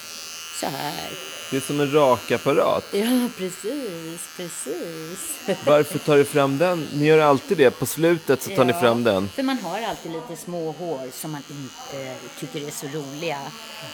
så 0.60 0.66
här. 0.66 1.10
Det 1.50 1.56
är 1.56 1.60
som 1.60 1.80
en 1.80 1.92
rakapparat. 1.92 2.84
Ja, 2.92 3.28
precis, 3.38 4.20
precis. 4.36 5.18
Varför 5.66 5.98
tar 5.98 6.16
du 6.16 6.24
fram 6.24 6.58
den? 6.58 6.88
Ni 6.92 7.06
gör 7.06 7.18
alltid 7.18 7.58
det. 7.58 7.70
På 7.70 7.86
slutet 7.86 8.42
så 8.42 8.50
tar 8.50 8.64
ni 8.64 8.72
Ja, 8.72 8.80
fram 8.80 9.04
den. 9.04 9.28
För 9.28 9.42
man 9.42 9.58
har 9.58 9.80
alltid 9.82 10.12
lite 10.12 10.42
små 10.42 10.72
hår 10.72 11.08
som 11.12 11.30
man 11.32 11.42
inte 11.50 12.14
tycker 12.40 12.66
är 12.66 12.70
så 12.70 12.86
roliga. 12.98 13.38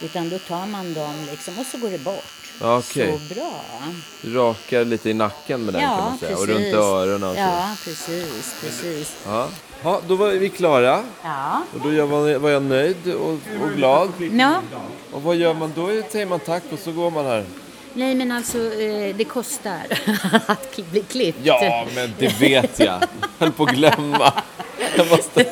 Utan 0.01 0.29
då 0.29 0.39
tar 0.39 0.65
man 0.67 0.93
dem 0.93 1.13
liksom 1.31 1.59
och 1.59 1.65
så 1.65 1.77
går 1.77 1.89
det 1.89 1.97
bort. 2.03 2.23
Okej. 2.61 3.19
så 3.29 3.33
bra. 3.35 3.53
Rakar 4.43 4.85
lite 4.85 5.09
i 5.09 5.13
nacken 5.13 5.65
med 5.65 5.73
den 5.73 5.81
kan 5.81 5.91
Ja, 5.91 5.97
man 6.09 6.17
säga. 6.19 6.35
precis. 6.35 6.49
Och 6.49 6.55
runt 6.55 6.73
öronen 6.73 7.29
och 7.29 7.35
så. 7.35 7.41
Ja, 7.41 7.75
precis, 7.85 8.55
precis. 8.61 9.15
Ja. 9.25 9.49
Ja, 9.83 10.01
då 10.07 10.15
var 10.15 10.27
vi 10.29 10.49
klara. 10.49 11.03
Ja. 11.23 11.61
Och 11.73 11.79
då 11.83 11.93
jag 11.93 12.07
var, 12.07 12.49
jag 12.49 12.63
nöjd 12.63 13.13
och, 13.13 13.29
och 13.63 13.71
glad. 13.75 14.09
Ja. 14.39 14.61
Och 15.11 15.23
vad 15.23 15.35
gör 15.35 15.53
man 15.53 15.73
då? 15.75 15.89
Säger 16.09 16.25
man 16.25 16.39
tack 16.39 16.63
och 16.71 16.79
så 16.79 16.91
går 16.91 17.11
man 17.11 17.25
här. 17.25 17.45
Nej, 17.93 18.15
men 18.15 18.31
alltså 18.31 18.57
eh, 18.57 19.15
det 19.15 19.23
kostar 19.23 19.81
att 20.47 20.79
bli 20.91 21.01
klippt. 21.01 21.39
Ja, 21.43 21.85
men 21.95 22.13
det 22.19 22.39
vet 22.39 22.79
jag. 22.79 22.87
Jag 22.87 23.07
höll 23.39 23.51
på 23.51 23.63
att 23.63 23.69
glömma. 23.75 24.33
Jag 24.97 25.09
måste, 25.09 25.43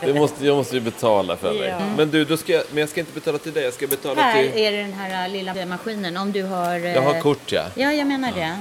det 0.00 0.14
måste, 0.14 0.46
jag 0.46 0.56
måste 0.56 0.74
ju 0.74 0.80
betala 0.80 1.36
för 1.36 1.52
mig. 1.54 1.68
Ja. 1.68 1.78
Men 1.96 2.10
du, 2.10 2.24
då 2.24 2.36
ska 2.36 2.52
jag, 2.52 2.62
men 2.70 2.78
jag 2.80 2.88
ska 2.88 3.00
inte 3.00 3.12
betala 3.12 3.38
till 3.38 3.52
dig. 3.52 3.64
Jag 3.64 3.74
ska 3.74 3.86
betala 3.86 4.22
Här 4.22 4.42
till... 4.42 4.62
är 4.62 4.72
det 4.72 4.78
den 4.82 4.92
här 4.92 5.26
äh, 5.26 5.32
lilla 5.32 5.66
maskinen. 5.66 6.16
Om 6.16 6.32
du 6.32 6.42
har... 6.42 6.74
eh, 6.76 6.94
Jag 6.94 7.02
har 7.02 7.20
kort, 7.20 7.52
ja. 7.52 7.62
Ja, 7.74 7.92
jag 7.92 8.06
menar 8.06 8.32
det. 8.32 8.58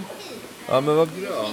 Ja, 0.68 0.82
men 0.82 0.96
vad 0.96 1.08
bra. 1.08 1.46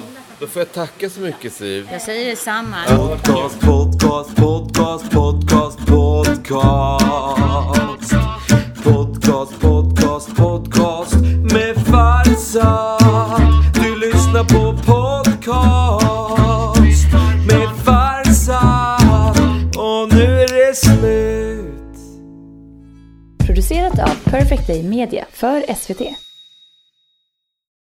Då 0.42 0.48
får 0.48 0.60
jag 0.60 0.72
tacka 0.72 1.10
så 1.10 1.20
mycket, 1.20 1.52
Siv. 1.52 1.88
Jag 1.92 2.02
säger 2.02 2.30
detsamma. 2.30 2.76
Podcast, 2.88 3.60
podcast, 3.60 4.36
podcast, 4.36 5.10
podcast, 5.10 5.78
podcast. 5.86 7.04
Podcast, 8.84 9.60
podcast, 9.60 10.36
podcast 10.36 11.14
med 11.52 11.76
Farsad. 11.86 13.42
Du 13.74 13.96
lyssnar 13.98 14.44
på 14.44 14.76
podcast 14.82 15.92
med 17.46 17.68
Farsad. 17.84 19.36
Och 19.76 20.14
nu 20.14 20.40
är 20.40 20.68
det 20.68 20.76
slut. 20.76 21.96
Producerat 23.46 23.98
av 23.98 24.30
Perfect 24.30 24.66
Day 24.66 24.82
Media 24.82 25.26
för 25.32 25.74
SVT. 25.74 26.31